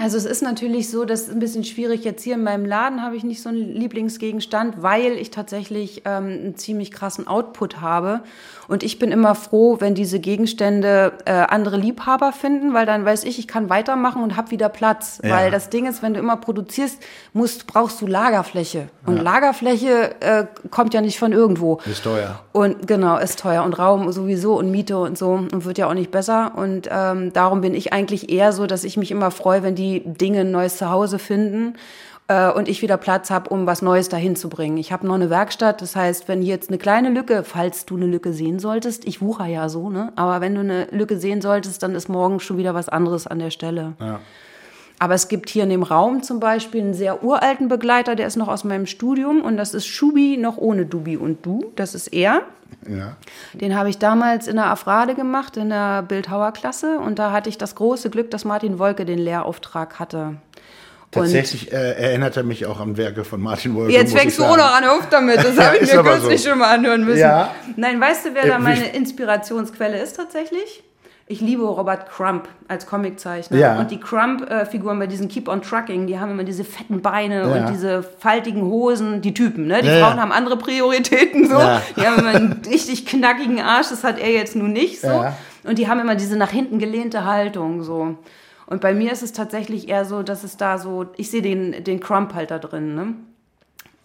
Also 0.00 0.16
es 0.16 0.24
ist 0.24 0.42
natürlich 0.42 0.90
so, 0.90 1.04
das 1.04 1.22
ist 1.22 1.30
ein 1.30 1.38
bisschen 1.38 1.64
schwierig. 1.64 2.04
Jetzt 2.04 2.22
hier 2.22 2.34
in 2.34 2.42
meinem 2.42 2.64
Laden 2.64 3.02
habe 3.02 3.16
ich 3.16 3.24
nicht 3.24 3.42
so 3.42 3.48
einen 3.48 3.74
Lieblingsgegenstand, 3.74 4.82
weil 4.82 5.12
ich 5.12 5.30
tatsächlich 5.30 6.02
ähm, 6.04 6.24
einen 6.24 6.56
ziemlich 6.56 6.90
krassen 6.92 7.26
Output 7.26 7.80
habe. 7.80 8.20
Und 8.68 8.82
ich 8.82 8.98
bin 8.98 9.12
immer 9.12 9.34
froh, 9.34 9.76
wenn 9.80 9.94
diese 9.94 10.20
Gegenstände 10.20 11.12
äh, 11.24 11.32
andere 11.32 11.76
Liebhaber 11.76 12.32
finden, 12.32 12.74
weil 12.74 12.86
dann 12.86 13.04
weiß 13.04 13.24
ich, 13.24 13.38
ich 13.38 13.46
kann 13.46 13.70
weitermachen 13.70 14.22
und 14.22 14.36
habe 14.36 14.50
wieder 14.50 14.68
Platz. 14.68 15.20
Ja. 15.22 15.36
Weil 15.36 15.50
das 15.50 15.70
Ding 15.70 15.86
ist, 15.86 16.02
wenn 16.02 16.14
du 16.14 16.20
immer 16.20 16.36
produzierst, 16.36 17.02
musst, 17.32 17.66
brauchst 17.66 18.00
du 18.00 18.06
Lagerfläche. 18.06 18.88
Und 19.06 19.22
Lagerfläche 19.22 20.20
äh, 20.20 20.46
kommt 20.70 20.94
ja 20.94 21.00
nicht 21.00 21.18
von 21.18 21.32
irgendwo. 21.32 21.78
Ist 21.84 22.04
teuer. 22.04 22.40
Und 22.52 22.88
genau, 22.88 23.18
ist 23.18 23.38
teuer 23.38 23.62
und 23.62 23.74
Raum 23.74 24.10
sowieso 24.10 24.58
und 24.58 24.70
Miete 24.70 24.98
und 24.98 25.16
so 25.16 25.30
und 25.30 25.64
wird 25.64 25.78
ja 25.78 25.88
auch 25.88 25.94
nicht 25.94 26.10
besser. 26.10 26.52
Und 26.56 26.88
ähm, 26.90 27.32
darum 27.32 27.60
bin 27.60 27.74
ich 27.74 27.92
eigentlich 27.92 28.30
eher 28.30 28.52
so, 28.52 28.66
dass 28.66 28.82
ich 28.82 28.96
mich 28.96 29.10
immer 29.10 29.25
freue, 29.30 29.62
wenn 29.62 29.74
die 29.74 30.02
Dinge 30.04 30.40
ein 30.40 30.50
neues 30.50 30.76
Zuhause 30.76 31.18
finden 31.18 31.74
äh, 32.28 32.50
und 32.50 32.68
ich 32.68 32.82
wieder 32.82 32.96
Platz 32.96 33.30
habe, 33.30 33.50
um 33.50 33.66
was 33.66 33.82
Neues 33.82 34.08
dahin 34.08 34.36
zu 34.36 34.48
bringen. 34.48 34.76
Ich 34.76 34.92
habe 34.92 35.06
noch 35.06 35.14
eine 35.14 35.30
Werkstatt, 35.30 35.80
das 35.82 35.96
heißt, 35.96 36.28
wenn 36.28 36.42
hier 36.42 36.54
jetzt 36.54 36.68
eine 36.68 36.78
kleine 36.78 37.10
Lücke, 37.10 37.44
falls 37.44 37.86
du 37.86 37.96
eine 37.96 38.06
Lücke 38.06 38.32
sehen 38.32 38.58
solltest, 38.58 39.06
ich 39.06 39.20
wucher 39.20 39.46
ja 39.46 39.68
so, 39.68 39.90
ne? 39.90 40.12
Aber 40.16 40.40
wenn 40.40 40.54
du 40.54 40.60
eine 40.60 40.86
Lücke 40.90 41.18
sehen 41.18 41.40
solltest, 41.40 41.82
dann 41.82 41.94
ist 41.94 42.08
morgen 42.08 42.40
schon 42.40 42.58
wieder 42.58 42.74
was 42.74 42.88
anderes 42.88 43.26
an 43.26 43.38
der 43.38 43.50
Stelle. 43.50 43.94
Ja. 44.00 44.20
Aber 44.98 45.14
es 45.14 45.28
gibt 45.28 45.50
hier 45.50 45.64
in 45.64 45.70
dem 45.70 45.82
Raum 45.82 46.22
zum 46.22 46.40
Beispiel 46.40 46.80
einen 46.80 46.94
sehr 46.94 47.22
uralten 47.22 47.68
Begleiter, 47.68 48.14
der 48.14 48.26
ist 48.26 48.36
noch 48.36 48.48
aus 48.48 48.64
meinem 48.64 48.86
Studium 48.86 49.42
und 49.42 49.56
das 49.56 49.74
ist 49.74 49.86
Schubi 49.86 50.38
noch 50.38 50.56
ohne 50.56 50.86
Dubi 50.86 51.16
und 51.16 51.44
Du. 51.44 51.72
Das 51.76 51.94
ist 51.94 52.08
er. 52.08 52.42
Ja. 52.88 53.16
Den 53.52 53.76
habe 53.76 53.90
ich 53.90 53.98
damals 53.98 54.48
in 54.48 54.56
der 54.56 54.66
Afrade 54.66 55.14
gemacht, 55.14 55.56
in 55.56 55.68
der 55.68 56.02
Bildhauerklasse. 56.02 56.98
Und 56.98 57.18
da 57.18 57.30
hatte 57.32 57.48
ich 57.48 57.58
das 57.58 57.74
große 57.74 58.10
Glück, 58.10 58.30
dass 58.30 58.44
Martin 58.44 58.78
Wolke 58.78 59.04
den 59.04 59.18
Lehrauftrag 59.18 59.98
hatte. 59.98 60.36
Tatsächlich 61.10 61.72
äh, 61.72 61.92
erinnert 61.92 62.36
er 62.36 62.42
mich 62.42 62.66
auch 62.66 62.80
an 62.80 62.96
Werke 62.96 63.24
von 63.24 63.40
Martin 63.40 63.74
Wolke. 63.74 63.92
Jetzt 63.92 64.14
fängst 64.14 64.38
du 64.38 64.44
auch 64.44 64.56
noch 64.56 64.74
an, 64.74 64.84
auf 64.84 65.08
damit. 65.08 65.38
Das 65.38 65.58
habe 65.64 65.78
ich 65.78 65.92
mir 65.92 66.02
kürzlich 66.02 66.42
so. 66.42 66.50
schon 66.50 66.58
mal 66.58 66.74
anhören 66.74 67.04
müssen. 67.04 67.20
Ja. 67.20 67.54
Nein, 67.76 68.00
weißt 68.00 68.26
du, 68.26 68.34
wer 68.34 68.44
Äh, 68.44 68.48
da 68.48 68.58
meine 68.58 68.88
Inspirationsquelle 68.88 69.98
ist 69.98 70.16
tatsächlich? 70.16 70.82
Ich 71.28 71.40
liebe 71.40 71.64
Robert 71.64 72.08
Crump 72.08 72.48
als 72.68 72.86
Comiczeichner. 72.86 73.56
Ja. 73.58 73.80
Und 73.80 73.90
die 73.90 73.98
Crump-Figuren 73.98 74.96
bei 75.00 75.08
diesen 75.08 75.26
Keep 75.26 75.48
on 75.48 75.60
Trucking, 75.60 76.06
die 76.06 76.20
haben 76.20 76.30
immer 76.30 76.44
diese 76.44 76.62
fetten 76.62 77.02
Beine 77.02 77.40
Ja. 77.40 77.46
und 77.66 77.68
diese 77.70 78.04
faltigen 78.04 78.62
Hosen, 78.62 79.22
die 79.22 79.34
Typen, 79.34 79.66
ne? 79.66 79.82
Die 79.82 79.88
Ja, 79.88 80.06
Frauen 80.06 80.20
haben 80.20 80.30
andere 80.30 80.56
Prioritäten 80.56 81.48
so. 81.48 81.58
Ja. 81.58 81.82
Die 81.96 82.06
haben 82.06 82.20
immer 82.20 82.28
einen 82.28 82.62
richtig 82.68 83.06
knackigen 83.06 83.60
Arsch, 83.60 83.88
das 83.90 84.04
hat 84.04 84.20
er 84.20 84.30
jetzt 84.30 84.54
nun 84.54 84.72
nicht 84.72 85.00
so. 85.00 85.24
Und 85.64 85.78
die 85.78 85.88
haben 85.88 85.98
immer 85.98 86.14
diese 86.14 86.36
nach 86.36 86.50
hinten 86.50 86.78
gelehnte 86.78 87.24
Haltung 87.24 87.82
so. 87.82 88.16
Und 88.66 88.80
bei 88.80 88.94
mir 88.94 89.10
ist 89.10 89.22
es 89.24 89.32
tatsächlich 89.32 89.88
eher 89.88 90.04
so, 90.04 90.22
dass 90.22 90.44
es 90.44 90.56
da 90.56 90.78
so, 90.78 91.06
ich 91.16 91.30
sehe 91.30 91.42
den, 91.42 91.82
den 91.82 91.98
Crump 91.98 92.34
halt 92.34 92.52
da 92.52 92.58
drin, 92.60 92.94
ne? 92.94 93.14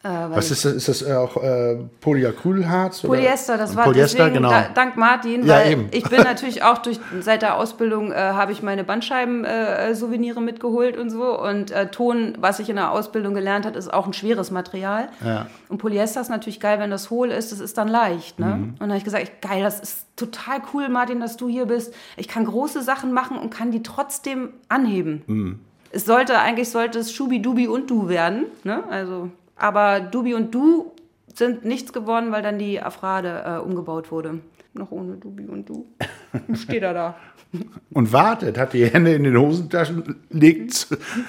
Äh, 0.04 0.10
Was 0.30 0.50
ist 0.50 0.66
das? 0.66 0.74
Ist 0.74 0.88
das 0.88 1.02
äh, 1.04 1.14
auch 1.14 1.38
äh, 1.38 1.78
Polyacrylharz? 2.00 3.02
Polyester, 3.02 3.58
das 3.58 3.76
war 3.76 3.84
Polyester, 3.84 4.18
deswegen, 4.18 4.36
genau. 4.36 4.50
da, 4.50 4.66
dank 4.74 4.98
Martin, 4.98 5.46
Ja, 5.46 5.58
weil 5.58 5.72
eben. 5.74 5.90
ich 5.92 6.04
bin 6.10 6.22
natürlich 6.24 6.64
auch 6.64 6.80
durch, 6.80 7.00
seit 7.20 7.44
der 7.44 7.56
Ausbildung 7.58 8.12
äh, 8.12 8.16
habe 8.16 8.52
ich 8.52 8.64
meine 8.64 8.84
Bandscheiben-Souvenire 8.84 10.42
mitgeholt 10.42 10.98
und 10.98 11.10
so 11.12 11.40
und 11.40 11.70
äh, 11.72 11.92
Ton, 11.92 12.34
was 12.40 12.60
ich 12.60 12.70
in 12.70 12.78
der 12.78 12.92
Ausbildung 12.92 13.34
gelernt 13.34 13.66
habe, 13.66 13.78
ist 13.78 13.94
auch 13.94 14.08
ein 14.08 14.14
schweres 14.14 14.50
Material 14.50 15.10
Ja. 15.24 15.46
und 15.70 15.78
Polyester 15.78 16.22
ist 16.22 16.30
natürlich 16.30 16.60
geil, 16.60 16.80
wenn 16.80 16.90
das 16.90 17.10
hohl 17.10 17.30
ist, 17.30 17.52
das 17.52 17.60
ist 17.60 17.78
dann 17.78 17.88
leicht, 17.88 18.40
ne? 18.40 18.48
Mhm. 18.48 18.64
Und 18.74 18.80
dann 18.80 18.90
habe 18.90 18.98
ich 18.98 19.04
gesagt, 19.04 19.42
geil, 19.42 19.62
das 19.62 19.80
ist 19.80 20.06
total 20.16 20.62
cool, 20.74 20.90
Martin, 20.90 21.20
dass 21.20 21.38
du 21.38 21.48
hier 21.48 21.66
bist. 21.66 21.94
Ich 22.18 22.28
kann 22.28 22.46
große 22.46 22.82
Sachen 22.82 23.12
machen 23.14 23.38
und 23.38 23.52
kann 23.52 23.72
die 23.72 23.84
trotzdem 23.84 24.50
anheben. 24.68 25.22
Mhm. 25.28 25.60
Es 25.92 26.06
sollte, 26.06 26.40
eigentlich 26.40 26.70
sollte 26.70 27.00
es 27.00 27.12
Schubi, 27.14 27.42
Dubi 27.42 27.68
und 27.68 27.90
Du 27.90 28.08
werden, 28.10 28.46
ne? 28.64 28.84
Also, 28.90 29.30
aber 29.62 30.00
Dubi 30.00 30.34
und 30.34 30.54
Du 30.54 30.92
sind 31.34 31.64
nichts 31.64 31.94
geworden, 31.94 32.32
weil 32.32 32.42
dann 32.42 32.60
die 32.60 32.82
Afrade 32.82 33.44
äh, 33.46 33.58
umgebaut 33.60 34.12
wurde. 34.12 34.40
Noch 34.74 34.92
ohne 34.92 35.14
Dubi 35.14 35.46
und 35.46 35.70
Du. 35.70 35.86
Steht 36.54 36.84
er 36.84 36.94
da. 36.94 37.16
Und 37.94 38.14
wartet, 38.14 38.58
hat 38.58 38.74
die 38.74 38.86
Hände 38.86 39.14
in 39.14 39.24
den 39.24 39.38
Hosentaschen, 39.38 40.16
legt 40.30 40.88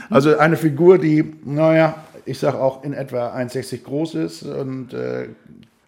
also 0.08 0.38
eine 0.38 0.56
Figur, 0.56 0.98
die, 0.98 1.34
naja, 1.44 1.96
ich 2.24 2.38
sag 2.38 2.54
auch 2.54 2.84
in 2.84 2.92
etwa 2.92 3.34
1,60 3.34 3.82
groß 3.82 4.14
ist 4.14 4.42
und 4.44 4.94
äh, 4.94 5.28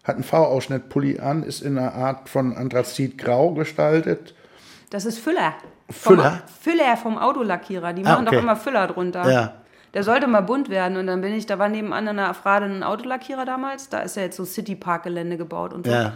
hat 0.03 0.17
einen 0.17 0.25
V-Ausschnitt-Pulli 0.25 1.21
an, 1.21 1.45
ist 1.45 1.63
in 1.63 1.79
einer 1.79 1.95
Art 1.95 2.29
von 2.29 2.57
Anthrazit-Grau 2.57 3.53
gestaltet. 3.55 4.35
Das 4.91 5.05
ist 5.05 5.19
Füller. 5.21 5.55
Vom, 5.89 6.17
Füller? 6.17 6.43
Füller 6.61 6.97
vom 6.97 7.17
Autolackierer. 7.17 7.93
Die 7.93 8.05
Ah, 8.05 8.15
machen 8.15 8.27
okay. 8.27 8.37
doch 8.37 8.43
immer 8.43 8.57
Füller 8.57 8.87
drunter. 8.89 9.31
Ja. 9.31 9.55
Der 9.95 10.03
sollte 10.03 10.27
mal 10.27 10.41
bunt 10.41 10.69
werden. 10.69 10.97
Und 10.97 11.07
dann 11.07 11.21
bin 11.21 11.33
ich, 11.35 11.47
da 11.47 11.59
war 11.59 11.69
nebenan 11.69 12.07
in 12.09 12.17
der 12.17 12.29
Afrade 12.29 12.67
ein 12.67 12.83
Autolackierer 12.83 13.45
damals. 13.45 13.89
Da 13.89 14.01
ist 14.01 14.17
ja 14.17 14.23
jetzt 14.23 14.37
so 14.37 14.45
Citypark-Gelände 14.45 15.37
gebaut 15.37 15.73
und 15.73 15.87
so. 15.87 15.93
Ja. 15.93 16.13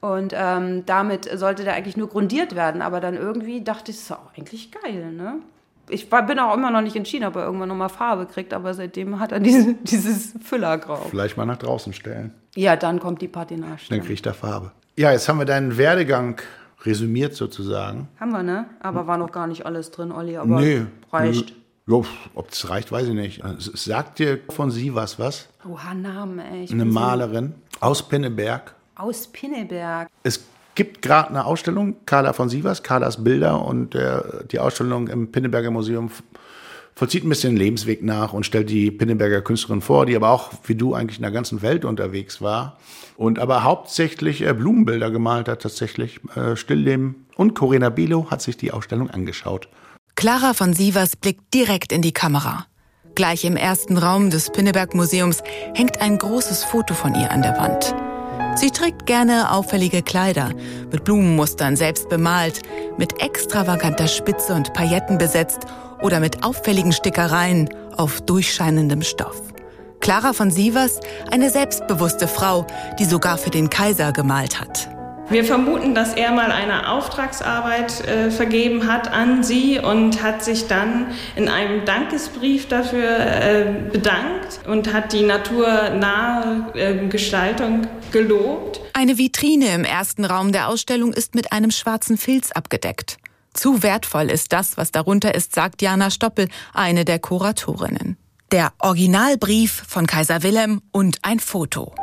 Und 0.00 0.32
ähm, 0.34 0.86
damit 0.86 1.28
sollte 1.38 1.64
der 1.64 1.74
eigentlich 1.74 1.96
nur 1.96 2.08
grundiert 2.08 2.54
werden. 2.54 2.80
Aber 2.80 3.00
dann 3.00 3.14
irgendwie 3.14 3.62
dachte 3.62 3.90
ich, 3.90 3.96
das 3.98 4.04
ist 4.04 4.12
auch 4.12 4.32
eigentlich 4.36 4.70
geil, 4.70 5.12
ne? 5.12 5.40
Ich 5.88 6.10
war, 6.12 6.24
bin 6.24 6.38
auch 6.38 6.54
immer 6.54 6.70
noch 6.70 6.82
nicht 6.82 6.94
entschieden, 6.94 7.24
ob 7.26 7.34
er 7.34 7.44
irgendwann 7.44 7.68
nochmal 7.68 7.88
Farbe 7.88 8.26
kriegt, 8.26 8.54
aber 8.54 8.74
seitdem 8.74 9.18
hat 9.18 9.32
er 9.32 9.40
diese, 9.40 9.74
dieses 9.82 10.34
Füllergrau. 10.40 11.06
Vielleicht 11.10 11.36
mal 11.36 11.46
nach 11.46 11.56
draußen 11.56 11.92
stellen, 11.92 12.32
Ja, 12.54 12.76
dann 12.76 13.00
kommt 13.00 13.20
die 13.20 13.28
Patinage. 13.28 13.88
dann 13.88 14.00
kriegt 14.00 14.24
er 14.24 14.34
Farbe. 14.34 14.70
Ja, 14.96 15.10
jetzt 15.10 15.28
haben 15.28 15.38
wir 15.38 15.46
deinen 15.46 15.76
Werdegang 15.76 16.40
resümiert 16.84 17.34
sozusagen. 17.34 18.08
Haben 18.20 18.30
wir, 18.30 18.44
ne? 18.44 18.66
Aber 18.80 19.08
war 19.08 19.18
noch 19.18 19.32
gar 19.32 19.48
nicht 19.48 19.66
alles 19.66 19.90
drin, 19.90 20.12
Olli. 20.12 20.36
Aber 20.36 20.60
nee. 20.60 20.82
reicht. 21.12 21.54
Jo, 21.90 22.04
ob 22.36 22.52
es 22.52 22.70
reicht, 22.70 22.92
weiß 22.92 23.08
ich 23.08 23.14
nicht. 23.14 23.42
Sagt 23.58 24.20
dir 24.20 24.38
von 24.50 24.70
sie 24.70 24.94
was, 24.94 25.18
was? 25.18 25.48
Oha, 25.68 25.92
Namen, 25.92 26.38
ey. 26.38 26.62
Ich 26.62 26.70
Eine 26.70 26.84
Malerin 26.84 27.54
aus 27.80 28.08
Pinneberg. 28.08 28.76
Aus 28.94 29.26
Pinneberg. 29.26 30.08
Es 30.22 30.44
gibt 30.76 31.02
gerade 31.02 31.30
eine 31.30 31.44
Ausstellung, 31.44 31.96
Carla 32.06 32.32
von 32.32 32.48
Sievers, 32.48 32.84
Carlas 32.84 33.24
Bilder 33.24 33.66
und 33.66 33.94
der, 33.94 34.44
die 34.52 34.60
Ausstellung 34.60 35.08
im 35.08 35.32
Pinneberger 35.32 35.72
Museum 35.72 36.12
vollzieht 36.94 37.24
ein 37.24 37.28
bisschen 37.28 37.54
den 37.54 37.58
Lebensweg 37.58 38.04
nach 38.04 38.34
und 38.34 38.46
stellt 38.46 38.70
die 38.70 38.92
Pinneberger 38.92 39.40
Künstlerin 39.40 39.80
vor, 39.80 40.06
die 40.06 40.14
aber 40.14 40.30
auch 40.30 40.52
wie 40.66 40.76
du 40.76 40.94
eigentlich 40.94 41.18
in 41.18 41.22
der 41.22 41.32
ganzen 41.32 41.60
Welt 41.60 41.84
unterwegs 41.84 42.40
war 42.40 42.78
und 43.16 43.40
aber 43.40 43.64
hauptsächlich 43.64 44.46
äh, 44.46 44.54
Blumenbilder 44.54 45.10
gemalt 45.10 45.48
hat 45.48 45.62
tatsächlich. 45.62 46.20
Äh, 46.36 46.54
Stillleben 46.54 47.26
und 47.34 47.54
Corinna 47.54 47.88
Bilo 47.88 48.30
hat 48.30 48.42
sich 48.42 48.56
die 48.56 48.70
Ausstellung 48.70 49.10
angeschaut. 49.10 49.66
Clara 50.20 50.52
von 50.52 50.74
Sievers 50.74 51.16
blickt 51.16 51.54
direkt 51.54 51.92
in 51.92 52.02
die 52.02 52.12
Kamera. 52.12 52.66
Gleich 53.14 53.42
im 53.46 53.56
ersten 53.56 53.96
Raum 53.96 54.28
des 54.28 54.50
Pinneberg 54.50 54.94
Museums 54.94 55.42
hängt 55.72 56.02
ein 56.02 56.18
großes 56.18 56.62
Foto 56.62 56.92
von 56.92 57.14
ihr 57.14 57.30
an 57.30 57.40
der 57.40 57.56
Wand. 57.56 57.94
Sie 58.54 58.70
trägt 58.70 59.06
gerne 59.06 59.50
auffällige 59.50 60.02
Kleider, 60.02 60.50
mit 60.92 61.04
Blumenmustern 61.04 61.74
selbst 61.74 62.10
bemalt, 62.10 62.60
mit 62.98 63.22
extravaganter 63.22 64.08
Spitze 64.08 64.52
und 64.52 64.74
Pailletten 64.74 65.16
besetzt 65.16 65.60
oder 66.02 66.20
mit 66.20 66.44
auffälligen 66.44 66.92
Stickereien 66.92 67.70
auf 67.96 68.20
durchscheinendem 68.20 69.00
Stoff. 69.00 69.40
Clara 70.00 70.34
von 70.34 70.50
Sievers, 70.50 71.00
eine 71.30 71.48
selbstbewusste 71.48 72.28
Frau, 72.28 72.66
die 72.98 73.06
sogar 73.06 73.38
für 73.38 73.48
den 73.48 73.70
Kaiser 73.70 74.12
gemalt 74.12 74.60
hat. 74.60 74.90
Wir 75.30 75.44
vermuten, 75.44 75.94
dass 75.94 76.14
er 76.14 76.32
mal 76.32 76.50
eine 76.50 76.90
Auftragsarbeit 76.90 78.04
äh, 78.04 78.32
vergeben 78.32 78.92
hat 78.92 79.12
an 79.12 79.44
sie 79.44 79.78
und 79.78 80.24
hat 80.24 80.42
sich 80.42 80.66
dann 80.66 81.06
in 81.36 81.48
einem 81.48 81.84
Dankesbrief 81.84 82.66
dafür 82.66 83.16
äh, 83.16 83.64
bedankt 83.92 84.60
und 84.66 84.92
hat 84.92 85.12
die 85.12 85.22
naturnahe 85.22 86.72
äh, 86.74 87.06
Gestaltung 87.06 87.86
gelobt. 88.10 88.80
Eine 88.92 89.18
Vitrine 89.18 89.72
im 89.72 89.84
ersten 89.84 90.24
Raum 90.24 90.50
der 90.50 90.68
Ausstellung 90.68 91.12
ist 91.12 91.36
mit 91.36 91.52
einem 91.52 91.70
schwarzen 91.70 92.18
Filz 92.18 92.50
abgedeckt. 92.50 93.16
Zu 93.54 93.84
wertvoll 93.84 94.30
ist 94.30 94.52
das, 94.52 94.76
was 94.76 94.90
darunter 94.90 95.32
ist, 95.36 95.54
sagt 95.54 95.80
Jana 95.80 96.10
Stoppel, 96.10 96.48
eine 96.74 97.04
der 97.04 97.20
Kuratorinnen. 97.20 98.16
Der 98.50 98.72
Originalbrief 98.80 99.84
von 99.86 100.08
Kaiser 100.08 100.42
Wilhelm 100.42 100.82
und 100.90 101.18
ein 101.22 101.38
Foto. 101.38 101.94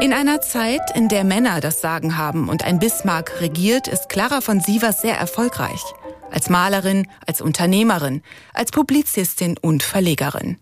In 0.00 0.12
einer 0.12 0.40
Zeit, 0.40 0.94
in 0.94 1.08
der 1.08 1.24
Männer 1.24 1.60
das 1.60 1.80
Sagen 1.80 2.16
haben 2.16 2.48
und 2.48 2.62
ein 2.62 2.78
Bismarck 2.78 3.40
regiert, 3.40 3.88
ist 3.88 4.08
Clara 4.08 4.40
von 4.40 4.60
Sievers 4.60 5.00
sehr 5.00 5.16
erfolgreich. 5.16 5.82
Als 6.30 6.48
Malerin, 6.48 7.08
als 7.26 7.40
Unternehmerin, 7.40 8.22
als 8.54 8.70
Publizistin 8.70 9.56
und 9.60 9.82
Verlegerin. 9.82 10.56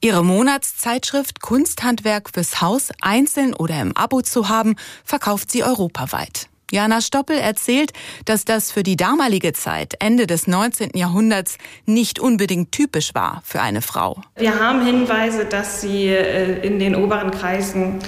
Ihre 0.00 0.24
Monatszeitschrift 0.24 1.42
Kunsthandwerk 1.42 2.30
fürs 2.32 2.62
Haus 2.62 2.92
einzeln 3.02 3.52
oder 3.52 3.78
im 3.78 3.94
Abo 3.94 4.22
zu 4.22 4.48
haben, 4.48 4.76
verkauft 5.04 5.50
sie 5.50 5.62
europaweit. 5.64 6.48
Jana 6.72 7.02
Stoppel 7.02 7.36
erzählt, 7.36 7.92
dass 8.24 8.46
das 8.46 8.72
für 8.72 8.82
die 8.82 8.96
damalige 8.96 9.52
Zeit, 9.52 9.96
Ende 9.98 10.26
des 10.26 10.46
19. 10.46 10.92
Jahrhunderts, 10.94 11.58
nicht 11.84 12.18
unbedingt 12.18 12.72
typisch 12.72 13.14
war 13.14 13.42
für 13.44 13.60
eine 13.60 13.82
Frau. 13.82 14.22
Wir 14.36 14.58
haben 14.58 14.84
Hinweise, 14.86 15.44
dass 15.44 15.82
sie 15.82 16.06
äh, 16.06 16.66
in 16.66 16.78
den 16.78 16.96
oberen 16.96 17.30
Kreisen 17.30 17.98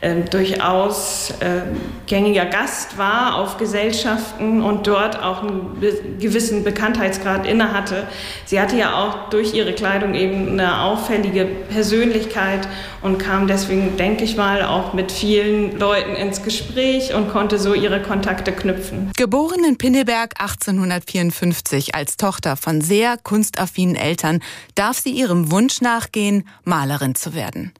äh, 0.00 0.22
durchaus 0.22 1.30
äh, 1.40 1.60
gängiger 2.06 2.46
Gast 2.46 2.96
war 2.96 3.36
auf 3.36 3.58
Gesellschaften 3.58 4.62
und 4.62 4.86
dort 4.86 5.22
auch 5.22 5.42
einen 5.42 5.78
gewissen 6.18 6.64
Bekanntheitsgrad 6.64 7.46
innehatte. 7.46 8.06
Sie 8.46 8.58
hatte 8.58 8.76
ja 8.76 8.94
auch 8.94 9.28
durch 9.28 9.52
ihre 9.52 9.74
Kleidung 9.74 10.14
eben 10.14 10.48
eine 10.48 10.80
auffällige 10.80 11.44
Persönlichkeit 11.44 12.66
und 13.02 13.18
kam 13.18 13.46
deswegen, 13.46 13.96
denke 13.98 14.24
ich 14.24 14.36
mal, 14.36 14.64
auch 14.64 14.94
mit 14.94 15.12
vielen 15.12 15.78
Leuten 15.78 16.14
ins 16.14 16.42
Gespräch 16.42 17.14
und 17.14 17.30
konnte 17.30 17.58
so 17.58 17.74
ihre 17.74 18.00
Kontakte 18.00 18.52
knüpfen. 18.52 19.10
Geboren 19.16 19.64
in 19.64 19.76
Pinneberg 19.76 20.34
1854 20.40 21.94
als 21.94 22.16
Tochter 22.16 22.56
von 22.56 22.80
sehr 22.80 23.16
kunstaffinen 23.22 23.96
Eltern, 23.96 24.40
darf 24.74 24.98
sie 24.98 25.10
ihrem 25.10 25.50
Wunsch 25.50 25.80
nachgehen, 25.82 26.48
Malerin 26.64 27.14
zu 27.14 27.34
werden. 27.34 27.72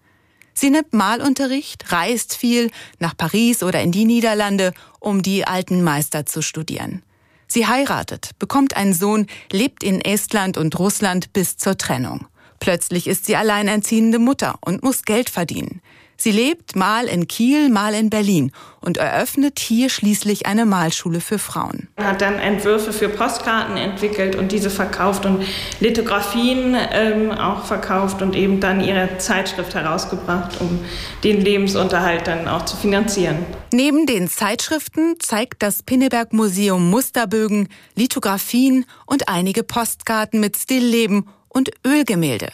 Sie 0.60 0.68
nimmt 0.68 0.92
Malunterricht, 0.92 1.90
reist 1.90 2.36
viel 2.36 2.70
nach 2.98 3.16
Paris 3.16 3.62
oder 3.62 3.80
in 3.80 3.92
die 3.92 4.04
Niederlande, 4.04 4.74
um 4.98 5.22
die 5.22 5.46
alten 5.46 5.82
Meister 5.82 6.26
zu 6.26 6.42
studieren. 6.42 7.02
Sie 7.46 7.66
heiratet, 7.66 8.32
bekommt 8.38 8.76
einen 8.76 8.92
Sohn, 8.92 9.26
lebt 9.50 9.82
in 9.82 10.02
Estland 10.02 10.58
und 10.58 10.78
Russland 10.78 11.32
bis 11.32 11.56
zur 11.56 11.78
Trennung. 11.78 12.26
Plötzlich 12.58 13.06
ist 13.06 13.24
sie 13.24 13.36
alleinerziehende 13.36 14.18
Mutter 14.18 14.58
und 14.60 14.82
muss 14.82 15.04
Geld 15.04 15.30
verdienen. 15.30 15.80
Sie 16.22 16.32
lebt 16.32 16.76
mal 16.76 17.06
in 17.06 17.28
Kiel, 17.28 17.70
mal 17.70 17.94
in 17.94 18.10
Berlin 18.10 18.52
und 18.82 18.98
eröffnet 18.98 19.58
hier 19.58 19.88
schließlich 19.88 20.44
eine 20.44 20.66
Malschule 20.66 21.18
für 21.18 21.38
Frauen. 21.38 21.88
Er 21.96 22.08
hat 22.08 22.20
dann 22.20 22.34
Entwürfe 22.34 22.92
für 22.92 23.08
Postkarten 23.08 23.78
entwickelt 23.78 24.36
und 24.36 24.52
diese 24.52 24.68
verkauft 24.68 25.24
und 25.24 25.42
Lithografien 25.80 26.76
ähm, 26.92 27.30
auch 27.30 27.64
verkauft 27.64 28.20
und 28.20 28.36
eben 28.36 28.60
dann 28.60 28.82
ihre 28.82 29.16
Zeitschrift 29.16 29.74
herausgebracht, 29.74 30.60
um 30.60 30.80
den 31.24 31.40
Lebensunterhalt 31.40 32.26
dann 32.26 32.48
auch 32.48 32.66
zu 32.66 32.76
finanzieren. 32.76 33.38
Neben 33.72 34.04
den 34.04 34.28
Zeitschriften 34.28 35.14
zeigt 35.20 35.62
das 35.62 35.82
Pinneberg 35.82 36.34
Museum 36.34 36.90
Musterbögen, 36.90 37.68
Lithografien 37.94 38.84
und 39.06 39.30
einige 39.30 39.62
Postkarten 39.62 40.38
mit 40.38 40.58
Stillleben 40.58 41.30
und 41.48 41.70
Ölgemälde. 41.86 42.50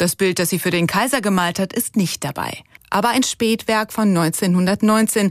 Das 0.00 0.16
Bild, 0.16 0.38
das 0.38 0.48
sie 0.48 0.58
für 0.58 0.70
den 0.70 0.86
Kaiser 0.86 1.20
gemalt 1.20 1.58
hat, 1.58 1.74
ist 1.74 1.94
nicht 1.94 2.24
dabei. 2.24 2.54
Aber 2.88 3.10
ein 3.10 3.22
Spätwerk 3.22 3.92
von 3.92 4.08
1919. 4.08 5.30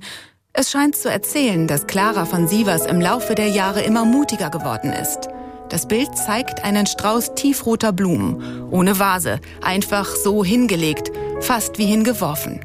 Es 0.54 0.70
scheint 0.70 0.96
zu 0.96 1.10
erzählen, 1.10 1.66
dass 1.68 1.88
Clara 1.88 2.26
von 2.26 2.48
Sievers 2.48 2.86
im 2.86 3.02
Laufe 3.02 3.34
der 3.34 3.48
Jahre 3.48 3.82
immer 3.82 4.06
mutiger 4.06 4.52
geworden 4.52 4.94
ist. 4.94 5.28
Das 5.70 5.88
Bild 5.88 6.16
zeigt 6.16 6.64
einen 6.64 6.86
Strauß 6.86 7.34
tiefroter 7.34 7.92
Blumen, 7.92 8.70
ohne 8.70 9.00
Vase, 9.00 9.40
einfach 9.64 10.06
so 10.06 10.46
hingelegt, 10.46 11.10
fast 11.42 11.80
wie 11.80 11.88
hingeworfen. 11.88 12.64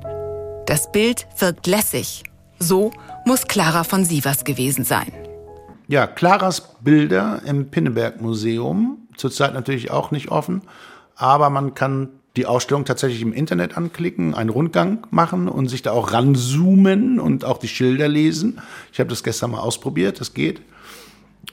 Das 0.66 0.92
Bild 0.92 1.26
wirkt 1.38 1.66
lässig. 1.66 2.24
So 2.58 2.92
muss 3.24 3.46
Clara 3.46 3.82
von 3.82 4.04
Sievers 4.04 4.44
gewesen 4.44 4.84
sein. 4.84 5.10
Ja, 5.88 6.06
Claras 6.06 6.74
Bilder 6.82 7.40
im 7.46 7.70
Pinneberg 7.70 8.20
Museum, 8.20 9.08
zurzeit 9.16 9.54
natürlich 9.54 9.90
auch 9.90 10.10
nicht 10.10 10.30
offen, 10.30 10.60
aber 11.24 11.48
man 11.48 11.74
kann 11.74 12.10
die 12.36 12.44
Ausstellung 12.44 12.84
tatsächlich 12.84 13.22
im 13.22 13.32
Internet 13.32 13.78
anklicken, 13.78 14.34
einen 14.34 14.50
Rundgang 14.50 15.06
machen 15.10 15.48
und 15.48 15.68
sich 15.68 15.80
da 15.80 15.92
auch 15.92 16.12
ranzoomen 16.12 17.18
und 17.18 17.46
auch 17.46 17.56
die 17.56 17.68
Schilder 17.68 18.08
lesen. 18.08 18.60
Ich 18.92 19.00
habe 19.00 19.08
das 19.08 19.24
gestern 19.24 19.52
mal 19.52 19.60
ausprobiert, 19.60 20.20
das 20.20 20.34
geht. 20.34 20.60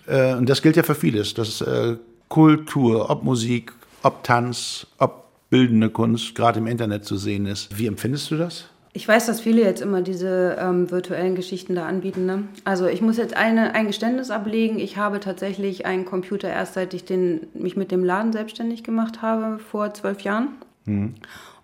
Äh, 0.07 0.33
und 0.33 0.49
das 0.49 0.61
gilt 0.61 0.75
ja 0.75 0.83
für 0.83 0.95
vieles. 0.95 1.35
Das 1.35 1.47
ist 1.47 1.61
äh, 1.61 1.95
Kultur, 2.27 3.09
ob 3.09 3.23
Musik, 3.23 3.71
ob 4.03 4.25
Tanz, 4.25 4.87
ob 4.97 5.23
bildende 5.49 5.89
Kunst, 5.89 6.35
gerade 6.35 6.59
im 6.59 6.67
Internet 6.67 7.05
zu 7.05 7.15
sehen 7.15 7.45
ist. 7.45 7.77
Wie 7.77 7.87
empfindest 7.87 8.29
du 8.31 8.37
das? 8.37 8.65
Ich 8.93 9.07
weiß, 9.07 9.25
dass 9.25 9.39
viele 9.39 9.61
jetzt 9.61 9.81
immer 9.81 10.01
diese 10.01 10.57
ähm, 10.59 10.91
virtuellen 10.91 11.35
Geschichten 11.35 11.75
da 11.75 11.85
anbieten. 11.85 12.25
Ne? 12.25 12.43
Also 12.65 12.87
ich 12.87 13.01
muss 13.01 13.17
jetzt 13.17 13.37
eine, 13.37 13.73
ein 13.73 13.87
Geständnis 13.87 14.31
ablegen. 14.31 14.79
Ich 14.79 14.97
habe 14.97 15.21
tatsächlich 15.21 15.85
einen 15.85 16.03
Computer 16.03 16.49
erst 16.49 16.73
seit 16.73 16.93
ich 16.93 17.05
den, 17.05 17.47
mich 17.53 17.77
mit 17.77 17.91
dem 17.91 18.03
Laden 18.03 18.33
selbstständig 18.33 18.83
gemacht 18.83 19.21
habe, 19.21 19.59
vor 19.59 19.93
zwölf 19.93 20.21
Jahren. 20.21 20.49
Mhm. 20.85 21.15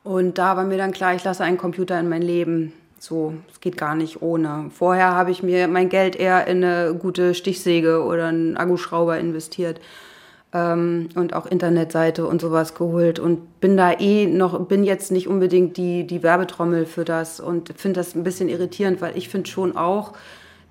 Und 0.03 0.37
da 0.37 0.55
war 0.55 0.63
mir 0.63 0.77
dann 0.77 0.93
klar, 0.93 1.15
ich 1.15 1.23
lasse 1.25 1.43
einen 1.43 1.57
Computer 1.57 1.99
in 1.99 2.07
mein 2.07 2.21
Leben. 2.21 2.71
So, 2.97 3.33
es 3.51 3.59
geht 3.59 3.75
gar 3.75 3.93
nicht 3.93 4.21
ohne. 4.21 4.71
Vorher 4.73 5.13
habe 5.13 5.31
ich 5.31 5.43
mir 5.43 5.67
mein 5.67 5.89
Geld 5.89 6.15
eher 6.15 6.47
in 6.47 6.63
eine 6.63 6.95
gute 6.95 7.33
Stichsäge 7.33 8.03
oder 8.03 8.27
einen 8.27 8.55
Akkuschrauber 8.55 9.19
investiert 9.19 9.81
ähm, 10.53 11.09
und 11.15 11.33
auch 11.33 11.45
Internetseite 11.45 12.25
und 12.25 12.41
sowas 12.41 12.73
geholt 12.73 13.19
und 13.19 13.59
bin 13.59 13.77
da 13.77 13.93
eh 13.93 14.27
noch, 14.27 14.59
bin 14.65 14.83
jetzt 14.83 15.11
nicht 15.11 15.27
unbedingt 15.27 15.77
die, 15.77 16.07
die 16.07 16.23
Werbetrommel 16.23 16.85
für 16.85 17.05
das 17.05 17.39
und 17.39 17.73
finde 17.75 17.99
das 17.99 18.15
ein 18.15 18.23
bisschen 18.23 18.49
irritierend, 18.49 19.01
weil 19.01 19.17
ich 19.17 19.29
finde 19.29 19.49
schon 19.49 19.75
auch, 19.75 20.13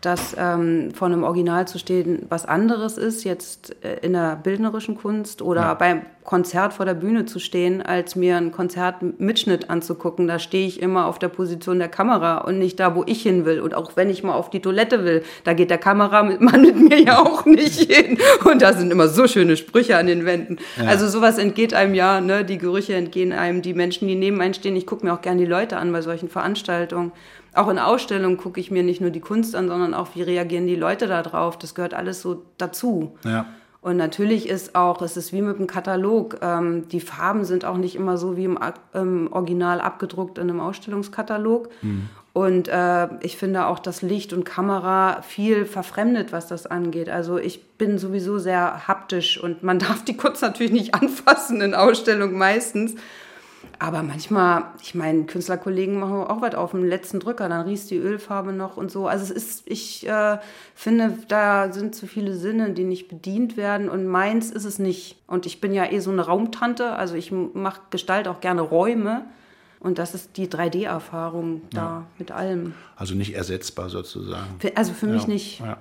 dass 0.00 0.36
ähm, 0.38 0.92
vor 0.94 1.06
einem 1.06 1.24
Original 1.24 1.66
zu 1.66 1.78
stehen 1.78 2.26
was 2.28 2.46
anderes 2.46 2.98
ist, 2.98 3.24
jetzt 3.24 3.74
äh, 3.84 3.98
in 4.02 4.12
der 4.12 4.36
bildnerischen 4.36 4.96
Kunst 4.96 5.42
oder 5.42 5.62
ja. 5.62 5.74
beim 5.74 6.02
Konzert 6.26 6.74
vor 6.74 6.84
der 6.84 6.94
Bühne 6.94 7.24
zu 7.24 7.38
stehen, 7.38 7.80
als 7.80 8.16
mir 8.16 8.36
einen 8.36 8.52
Konzertmitschnitt 8.52 9.70
anzugucken. 9.70 10.26
Da 10.26 10.38
stehe 10.38 10.66
ich 10.66 10.82
immer 10.82 11.06
auf 11.06 11.18
der 11.18 11.28
Position 11.28 11.78
der 11.78 11.88
Kamera 11.88 12.38
und 12.38 12.58
nicht 12.58 12.78
da, 12.80 12.94
wo 12.94 13.04
ich 13.06 13.22
hin 13.22 13.44
will. 13.44 13.60
Und 13.60 13.74
auch 13.74 13.92
wenn 13.96 14.10
ich 14.10 14.22
mal 14.22 14.34
auf 14.34 14.50
die 14.50 14.60
Toilette 14.60 15.04
will, 15.04 15.22
da 15.44 15.54
geht 15.54 15.70
der 15.70 15.78
Kameramann 15.78 16.38
mit 16.60 16.76
mir 16.76 17.00
ja 17.00 17.20
auch 17.20 17.46
nicht 17.46 17.90
hin. 17.90 18.18
Und 18.44 18.60
da 18.60 18.72
sind 18.72 18.90
immer 18.90 19.08
so 19.08 19.26
schöne 19.26 19.56
Sprüche 19.56 19.96
an 19.96 20.08
den 20.08 20.26
Wänden. 20.26 20.58
Ja. 20.76 20.88
Also 20.88 21.08
sowas 21.08 21.38
entgeht 21.38 21.72
einem 21.72 21.94
ja, 21.94 22.20
ne? 22.20 22.44
die 22.44 22.58
Gerüche 22.58 22.94
entgehen 22.94 23.32
einem, 23.32 23.62
die 23.62 23.74
Menschen, 23.74 24.08
die 24.08 24.16
neben 24.16 24.40
einem 24.40 24.54
stehen. 24.54 24.76
Ich 24.76 24.86
gucke 24.86 25.06
mir 25.06 25.14
auch 25.14 25.22
gerne 25.22 25.40
die 25.40 25.46
Leute 25.46 25.78
an 25.78 25.92
bei 25.92 26.02
solchen 26.02 26.28
Veranstaltungen 26.28 27.12
auch 27.56 27.68
in 27.68 27.78
Ausstellungen 27.78 28.36
gucke 28.36 28.60
ich 28.60 28.70
mir 28.70 28.82
nicht 28.82 29.00
nur 29.00 29.08
die 29.08 29.20
Kunst 29.20 29.56
an, 29.56 29.68
sondern 29.68 29.94
auch, 29.94 30.08
wie 30.14 30.20
reagieren 30.20 30.66
die 30.66 30.76
Leute 30.76 31.06
da 31.06 31.22
drauf. 31.22 31.58
Das 31.58 31.74
gehört 31.74 31.94
alles 31.94 32.20
so 32.20 32.42
dazu. 32.58 33.16
Ja. 33.24 33.46
Und 33.86 33.98
natürlich 33.98 34.48
ist 34.48 34.74
auch, 34.74 35.00
es 35.00 35.16
ist 35.16 35.32
wie 35.32 35.42
mit 35.42 35.60
dem 35.60 35.68
Katalog, 35.68 36.38
ähm, 36.42 36.88
die 36.88 36.98
Farben 36.98 37.44
sind 37.44 37.64
auch 37.64 37.76
nicht 37.76 37.94
immer 37.94 38.16
so 38.16 38.36
wie 38.36 38.42
im, 38.42 38.58
im 38.92 39.32
Original 39.32 39.80
abgedruckt 39.80 40.38
in 40.38 40.50
einem 40.50 40.58
Ausstellungskatalog. 40.58 41.68
Mhm. 41.82 42.08
Und 42.32 42.66
äh, 42.66 43.06
ich 43.20 43.36
finde 43.36 43.66
auch, 43.66 43.78
dass 43.78 44.02
Licht 44.02 44.32
und 44.32 44.42
Kamera 44.42 45.22
viel 45.22 45.66
verfremdet, 45.66 46.32
was 46.32 46.48
das 46.48 46.66
angeht. 46.66 47.08
Also 47.08 47.38
ich 47.38 47.62
bin 47.78 47.98
sowieso 47.98 48.40
sehr 48.40 48.88
haptisch 48.88 49.40
und 49.40 49.62
man 49.62 49.78
darf 49.78 50.02
die 50.02 50.16
kurz 50.16 50.40
natürlich 50.40 50.72
nicht 50.72 50.92
anfassen 50.92 51.60
in 51.60 51.72
Ausstellungen 51.72 52.36
meistens. 52.36 52.96
Aber 53.78 54.02
manchmal, 54.02 54.64
ich 54.82 54.94
meine, 54.94 55.24
Künstlerkollegen 55.24 55.98
machen 55.98 56.14
auch 56.14 56.40
was 56.40 56.54
auf 56.54 56.70
dem 56.70 56.84
letzten 56.84 57.20
Drücker, 57.20 57.48
dann 57.48 57.66
riecht 57.66 57.90
die 57.90 57.96
Ölfarbe 57.96 58.52
noch 58.52 58.76
und 58.76 58.90
so. 58.90 59.06
Also 59.06 59.24
es 59.24 59.30
ist, 59.30 59.62
ich 59.66 60.08
äh, 60.08 60.38
finde, 60.74 61.18
da 61.28 61.72
sind 61.72 61.94
zu 61.94 62.06
viele 62.06 62.34
Sinne, 62.34 62.70
die 62.70 62.84
nicht 62.84 63.08
bedient 63.08 63.56
werden 63.56 63.88
und 63.88 64.06
meins 64.06 64.50
ist 64.50 64.64
es 64.64 64.78
nicht. 64.78 65.18
Und 65.26 65.46
ich 65.46 65.60
bin 65.60 65.74
ja 65.74 65.90
eh 65.90 66.00
so 66.00 66.10
eine 66.10 66.22
Raumtante, 66.22 66.92
also 66.92 67.14
ich 67.16 67.32
mache 67.32 67.80
Gestalt 67.90 68.28
auch 68.28 68.40
gerne 68.40 68.62
Räume. 68.62 69.26
Und 69.78 69.98
das 69.98 70.14
ist 70.14 70.36
die 70.38 70.48
3D-Erfahrung 70.48 71.60
da 71.70 71.80
ja. 71.80 72.06
mit 72.18 72.32
allem. 72.32 72.74
Also 72.96 73.14
nicht 73.14 73.34
ersetzbar 73.34 73.90
sozusagen. 73.90 74.56
Für, 74.58 74.74
also 74.76 74.94
für 74.94 75.06
mich 75.06 75.26
nicht. 75.26 75.60
Ja. 75.60 75.76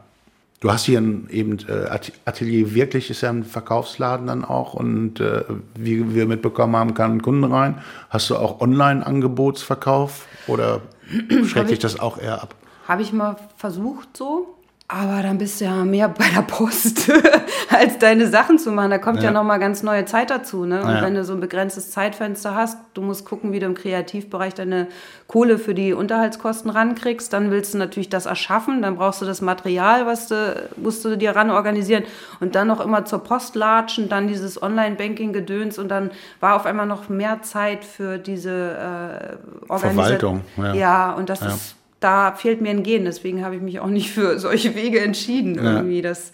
Du 0.62 0.72
hast 0.72 0.86
hier 0.86 1.00
ein 1.00 1.28
eben 1.30 1.60
äh, 1.68 1.90
Atelier 2.26 2.74
wirklich, 2.74 3.10
ist 3.10 3.22
ja 3.22 3.30
ein 3.30 3.44
Verkaufsladen 3.44 4.28
dann 4.28 4.46
auch 4.46 4.74
und 4.74 5.20
äh, 5.20 5.44
wie 5.76 6.16
wir 6.16 6.26
mitbekommen 6.26 6.76
haben, 6.76 6.94
kamen 6.94 7.22
Kunden 7.22 7.44
rein. 7.44 7.82
Hast 8.10 8.30
du 8.30 8.38
auch 8.38 8.62
Online-Angebotsverkauf 8.62 10.28
oder 10.48 10.82
schreckt 11.46 11.72
dich 11.72 11.80
das 11.80 12.00
auch 12.00 12.18
eher 12.18 12.42
ab? 12.42 12.56
Habe 12.88 13.02
ich 13.02 13.12
mal 13.12 13.36
versucht 13.58 14.16
so, 14.16 14.56
aber 14.88 15.24
dann 15.24 15.40
bist 15.40 15.60
du 15.60 15.66
ja 15.66 15.84
mehr 15.84 16.10
bei 16.10 16.26
der 16.36 16.44
Post, 16.44 17.12
als 17.72 17.98
deine 17.98 18.28
Sachen 18.28 18.60
zu 18.60 18.72
machen. 18.72 18.92
Da 18.92 19.00
kommt 19.00 19.18
ja, 19.18 19.26
ja 19.26 19.32
noch 19.32 19.44
mal 19.44 19.58
ganz 19.58 19.82
neue 19.82 20.06
Zeit 20.06 20.30
dazu. 20.30 20.66
Ne? 20.66 20.84
Und 20.84 20.90
ja. 20.90 21.02
wenn 21.02 21.16
du 21.16 21.24
so 21.24 21.34
ein 21.34 21.40
begrenztes 21.40 21.90
Zeitfenster 21.90 22.54
hast, 22.54 22.78
du 22.94 23.02
musst 23.02 23.26
gucken, 23.26 23.52
wie 23.52 23.58
du 23.58 23.66
im 23.66 23.74
Kreativbereich 23.74 24.54
deine 24.54 24.86
Kohle 25.26 25.58
für 25.58 25.74
die 25.74 25.94
Unterhaltskosten 25.94 26.70
rankriegst. 26.70 27.34
Dann 27.34 27.50
willst 27.50 27.74
du 27.74 27.80
natürlich 27.80 28.10
das 28.10 28.28
erschaffen. 28.28 28.84
Dann 28.84 28.98
brauchst 28.98 29.24
du 29.24 29.26
das 29.26 29.42
Material, 29.42 30.06
was 30.06 30.28
du, 30.28 30.70
musst 30.78 31.04
du 31.04 31.18
dir 31.18 31.36
ran 31.36 31.50
organisieren. 31.50 32.04
Und 32.40 32.54
dann 32.54 32.68
noch 32.68 32.80
immer 32.80 33.06
zur 33.06 33.24
Post 33.24 33.56
latschen, 33.56 34.08
dann 34.08 34.28
dieses 34.28 34.62
Online-Banking-Gedöns. 34.62 35.80
Und 35.80 35.90
dann 35.90 36.12
war 36.40 36.56
auf 36.56 36.68
einmal 36.68 36.86
noch 36.86 37.10
mehr 37.10 37.42
Zeit 37.42 37.86
für 37.86 38.20
diese 38.20 38.52
äh, 38.52 39.68
Organisation. 39.68 40.44
Verwaltung. 40.44 40.44
Ja. 40.58 40.74
ja, 40.76 41.14
und 41.14 41.30
das 41.30 41.42
ist 41.42 41.76
da 42.00 42.34
fehlt 42.34 42.62
mir 42.62 42.70
ein 42.70 42.84
Gen, 42.84 43.06
deswegen 43.06 43.44
habe 43.44 43.56
ich 43.56 43.62
mich 43.62 43.80
auch 43.80 43.88
nicht 43.88 44.12
für 44.12 44.40
solche 44.40 44.76
Wege 44.76 45.02
entschieden 45.02 45.56
irgendwie. 45.56 45.98
Ja. 45.98 46.10
Das, 46.10 46.32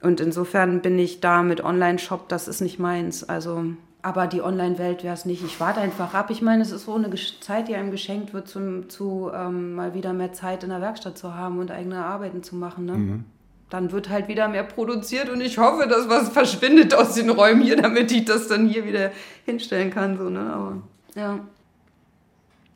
und 0.00 0.20
insofern 0.20 0.80
bin 0.80 0.98
ich 0.98 1.20
da 1.20 1.42
mit 1.42 1.62
Online-Shop, 1.62 2.28
das 2.28 2.48
ist 2.48 2.60
nicht 2.60 2.78
meins. 2.78 3.22
Also, 3.22 3.64
aber 4.02 4.26
die 4.26 4.42
Online-Welt 4.42 5.04
wäre 5.04 5.14
es 5.14 5.24
nicht. 5.24 5.44
Ich 5.44 5.60
warte 5.60 5.80
einfach 5.80 6.14
ab. 6.14 6.30
Ich 6.30 6.42
meine, 6.42 6.62
es 6.62 6.72
ist 6.72 6.86
so 6.86 6.94
eine 6.94 7.08
Zeit, 7.40 7.68
die 7.68 7.76
einem 7.76 7.92
geschenkt 7.92 8.34
wird, 8.34 8.48
zum, 8.48 8.88
zu 8.88 9.30
ähm, 9.32 9.74
mal 9.74 9.94
wieder 9.94 10.12
mehr 10.12 10.32
Zeit 10.32 10.64
in 10.64 10.70
der 10.70 10.80
Werkstatt 10.80 11.16
zu 11.16 11.36
haben 11.36 11.58
und 11.58 11.70
eigene 11.70 12.04
Arbeiten 12.04 12.42
zu 12.42 12.56
machen. 12.56 12.84
Ne? 12.86 12.92
Mhm. 12.92 13.24
Dann 13.70 13.92
wird 13.92 14.08
halt 14.08 14.26
wieder 14.26 14.48
mehr 14.48 14.64
produziert 14.64 15.30
und 15.30 15.40
ich 15.40 15.58
hoffe, 15.58 15.86
dass 15.86 16.08
was 16.08 16.30
verschwindet 16.30 16.94
aus 16.94 17.14
den 17.14 17.30
Räumen 17.30 17.62
hier, 17.62 17.76
damit 17.76 18.10
ich 18.10 18.24
das 18.24 18.48
dann 18.48 18.68
hier 18.68 18.84
wieder 18.84 19.12
hinstellen 19.46 19.90
kann. 19.90 20.18
So, 20.18 20.28
ne? 20.28 20.52
Aber, 20.52 20.82
ja. 21.14 21.38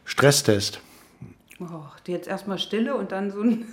Stresstest. 0.04 0.80
Oh, 1.58 1.84
jetzt 2.06 2.28
erstmal 2.28 2.58
Stille 2.58 2.94
und 2.94 3.12
dann 3.12 3.30
so 3.30 3.40
ein, 3.40 3.64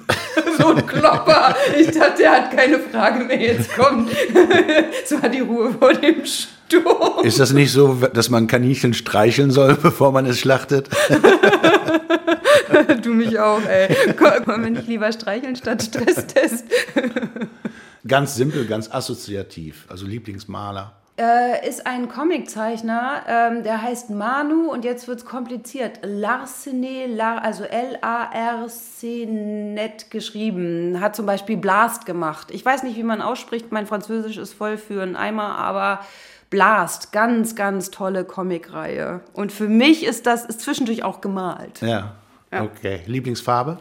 so 0.58 0.68
ein 0.68 0.86
Klopper. 0.86 1.56
Ich 1.76 1.88
dachte, 1.90 2.22
der 2.22 2.32
hat 2.32 2.56
keine 2.56 2.78
Frage 2.78 3.24
mehr. 3.24 3.40
Jetzt 3.40 3.74
kommt. 3.74 4.10
Es 5.04 5.10
war 5.20 5.28
die 5.28 5.40
Ruhe 5.40 5.72
vor 5.72 5.92
dem 5.92 6.24
Sturm. 6.24 7.24
Ist 7.24 7.40
das 7.40 7.52
nicht 7.52 7.72
so, 7.72 7.94
dass 7.94 8.30
man 8.30 8.46
Kaninchen 8.46 8.94
streicheln 8.94 9.50
soll, 9.50 9.74
bevor 9.82 10.12
man 10.12 10.26
es 10.26 10.38
schlachtet? 10.38 10.88
du 13.02 13.10
mich 13.10 13.38
auch, 13.38 13.62
ey. 13.64 13.88
Wollen 14.46 14.62
wir 14.62 14.70
nicht 14.70 14.86
lieber 14.86 15.10
streicheln 15.12 15.56
statt 15.56 15.82
Stresstest? 15.82 16.64
ganz 18.06 18.36
simpel, 18.36 18.66
ganz 18.66 18.88
assoziativ. 18.90 19.86
Also 19.88 20.06
Lieblingsmaler 20.06 21.01
äh, 21.22 21.66
ist 21.66 21.86
ein 21.86 22.08
Comiczeichner, 22.08 23.22
ähm, 23.26 23.62
der 23.62 23.80
heißt 23.80 24.10
Manu 24.10 24.70
und 24.70 24.84
jetzt 24.84 25.06
wird 25.08 25.20
es 25.20 25.24
kompliziert. 25.24 26.00
Larsenet, 26.02 27.16
Lar, 27.16 27.42
also 27.42 27.64
L-A-R-C 27.64 29.26
net 29.26 30.10
geschrieben. 30.10 31.00
Hat 31.00 31.16
zum 31.16 31.24
Beispiel 31.24 31.56
Blast 31.56 32.04
gemacht. 32.04 32.50
Ich 32.50 32.64
weiß 32.64 32.82
nicht, 32.82 32.96
wie 32.96 33.04
man 33.04 33.22
ausspricht, 33.22 33.70
mein 33.70 33.86
Französisch 33.86 34.36
ist 34.36 34.52
voll 34.52 34.76
für 34.76 35.02
einen 35.02 35.16
Eimer, 35.16 35.56
aber 35.56 36.00
Blast, 36.50 37.12
ganz, 37.12 37.54
ganz 37.54 37.90
tolle 37.90 38.24
Comicreihe. 38.24 39.20
Und 39.32 39.52
für 39.52 39.68
mich 39.68 40.04
ist 40.04 40.26
das 40.26 40.44
ist 40.44 40.60
zwischendurch 40.60 41.04
auch 41.04 41.20
gemalt. 41.20 41.80
Ja. 41.80 42.12
ja. 42.52 42.62
Okay. 42.64 43.00
Lieblingsfarbe? 43.06 43.78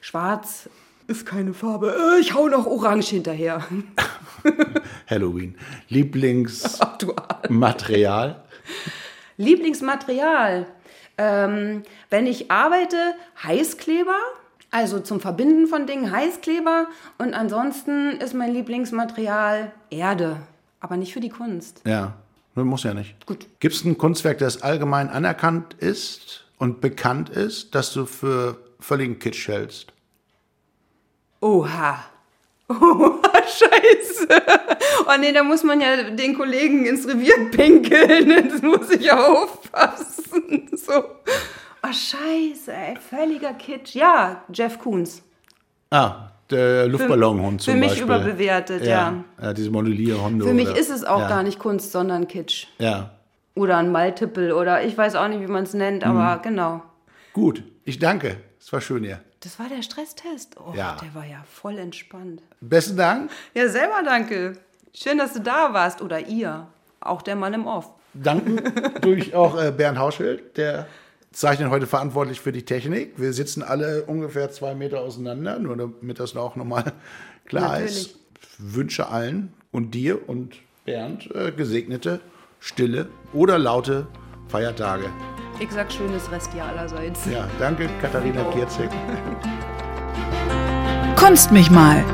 Schwarz 0.00 0.68
ist 1.06 1.26
keine 1.26 1.54
Farbe. 1.54 1.94
Äh, 2.16 2.20
ich 2.20 2.34
hau 2.34 2.48
noch 2.48 2.66
Orange 2.66 3.10
hinterher. 3.10 3.64
Halloween. 5.06 5.56
Lieblingsmaterial? 5.88 8.42
Lieblingsmaterial. 9.36 10.66
Ähm, 11.16 11.84
wenn 12.10 12.26
ich 12.26 12.50
arbeite, 12.50 13.14
Heißkleber. 13.42 14.18
Also 14.70 15.00
zum 15.00 15.20
Verbinden 15.20 15.68
von 15.68 15.86
Dingen 15.86 16.10
Heißkleber. 16.10 16.88
Und 17.18 17.34
ansonsten 17.34 18.18
ist 18.18 18.34
mein 18.34 18.52
Lieblingsmaterial 18.52 19.72
Erde. 19.90 20.38
Aber 20.80 20.96
nicht 20.96 21.12
für 21.12 21.20
die 21.20 21.28
Kunst. 21.28 21.82
Ja, 21.86 22.14
muss 22.54 22.82
ja 22.82 22.94
nicht. 22.94 23.26
Gut. 23.26 23.46
Gibt 23.60 23.74
es 23.74 23.84
ein 23.84 23.98
Kunstwerk, 23.98 24.38
das 24.38 24.62
allgemein 24.62 25.08
anerkannt 25.08 25.74
ist 25.74 26.44
und 26.58 26.80
bekannt 26.80 27.30
ist, 27.30 27.74
das 27.74 27.92
du 27.92 28.06
für 28.06 28.58
völligen 28.80 29.18
Kitsch 29.18 29.48
hältst? 29.48 29.93
Oha. 31.40 32.04
Oh, 32.66 33.20
scheiße. 33.46 34.42
Oh 35.06 35.20
nee, 35.20 35.32
da 35.32 35.42
muss 35.42 35.62
man 35.64 35.80
ja 35.80 36.10
den 36.10 36.34
Kollegen 36.34 36.86
ins 36.86 37.06
Revier 37.06 37.50
pinkeln. 37.50 38.48
Das 38.50 38.62
muss 38.62 38.90
ich 38.90 39.12
aufpassen. 39.12 40.68
So. 40.76 40.92
Oh, 40.94 41.92
scheiße, 41.92 42.72
ey. 42.72 42.96
Völliger 42.96 43.52
Kitsch. 43.54 43.94
Ja, 43.94 44.42
Jeff 44.52 44.78
Koons. 44.78 45.22
Ah, 45.90 46.30
der 46.50 46.88
Luftballonhund 46.88 47.62
zum 47.62 47.74
Für 47.74 47.78
mich 47.78 47.90
Beispiel. 47.90 48.04
überbewertet, 48.04 48.84
ja. 48.84 49.24
ja. 49.40 49.52
diese 49.52 49.70
Modellierhunde. 49.70 50.44
Für 50.44 50.54
mich 50.54 50.68
oder, 50.68 50.78
ist 50.78 50.90
es 50.90 51.04
auch 51.04 51.20
ja. 51.20 51.28
gar 51.28 51.42
nicht 51.42 51.58
Kunst, 51.58 51.92
sondern 51.92 52.26
Kitsch. 52.28 52.66
Ja. 52.78 53.10
Oder 53.54 53.76
ein 53.76 53.92
Multiple 53.92 54.54
oder 54.56 54.82
ich 54.84 54.96
weiß 54.96 55.14
auch 55.14 55.28
nicht, 55.28 55.40
wie 55.40 55.46
man 55.46 55.64
es 55.64 55.74
nennt, 55.74 56.04
aber 56.04 56.36
mhm. 56.36 56.42
genau. 56.42 56.82
Gut, 57.32 57.62
ich 57.84 57.98
danke. 57.98 58.36
Es 58.58 58.72
war 58.72 58.80
schön 58.80 59.04
hier. 59.04 59.20
Das 59.44 59.58
war 59.58 59.68
der 59.68 59.82
Stresstest. 59.82 60.56
Oh, 60.58 60.72
ja. 60.74 60.96
der 61.02 61.14
war 61.14 61.26
ja 61.26 61.44
voll 61.52 61.78
entspannt. 61.78 62.40
Besten 62.62 62.96
Dank. 62.96 63.30
Ja, 63.52 63.68
selber 63.68 64.02
danke. 64.02 64.54
Schön, 64.94 65.18
dass 65.18 65.34
du 65.34 65.40
da 65.40 65.74
warst. 65.74 66.00
Oder 66.00 66.26
ihr. 66.26 66.66
Auch 67.00 67.20
der 67.20 67.36
Mann 67.36 67.52
im 67.52 67.66
Off. 67.66 67.90
Danken 68.14 68.62
durch 69.02 69.34
auch 69.34 69.60
äh, 69.60 69.70
Bernd 69.70 69.98
Hauschild, 69.98 70.56
der 70.56 70.86
zeichnet 71.32 71.68
heute 71.68 71.86
verantwortlich 71.86 72.40
für 72.40 72.52
die 72.52 72.64
Technik. 72.64 73.14
Wir 73.18 73.34
sitzen 73.34 73.62
alle 73.62 74.04
ungefähr 74.04 74.50
zwei 74.50 74.74
Meter 74.74 75.00
auseinander, 75.00 75.58
nur 75.58 75.76
damit 75.76 76.20
das 76.20 76.34
auch 76.36 76.56
nochmal 76.56 76.92
klar 77.44 77.72
Natürlich. 77.72 77.90
ist. 77.90 78.16
Ich 78.40 78.74
wünsche 78.74 79.08
allen 79.08 79.52
und 79.72 79.90
dir 79.90 80.26
und 80.26 80.56
Bernd 80.86 81.30
äh, 81.34 81.52
gesegnete, 81.52 82.20
stille 82.60 83.08
oder 83.34 83.58
laute 83.58 84.06
Feiertage. 84.48 85.10
Ich 85.58 85.70
sag 85.70 85.92
schönes 85.92 86.30
Restjahr 86.30 86.68
allerseits. 86.68 87.26
Ja, 87.26 87.46
danke, 87.58 87.88
Katharina 88.00 88.42
Gierzig. 88.52 88.90
Kunst 91.16 91.52
mich 91.52 91.70
mal, 91.70 92.04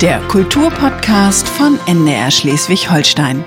der 0.00 0.18
Kulturpodcast 0.28 1.48
von 1.48 1.78
NDR 1.86 2.30
Schleswig-Holstein. 2.30 3.44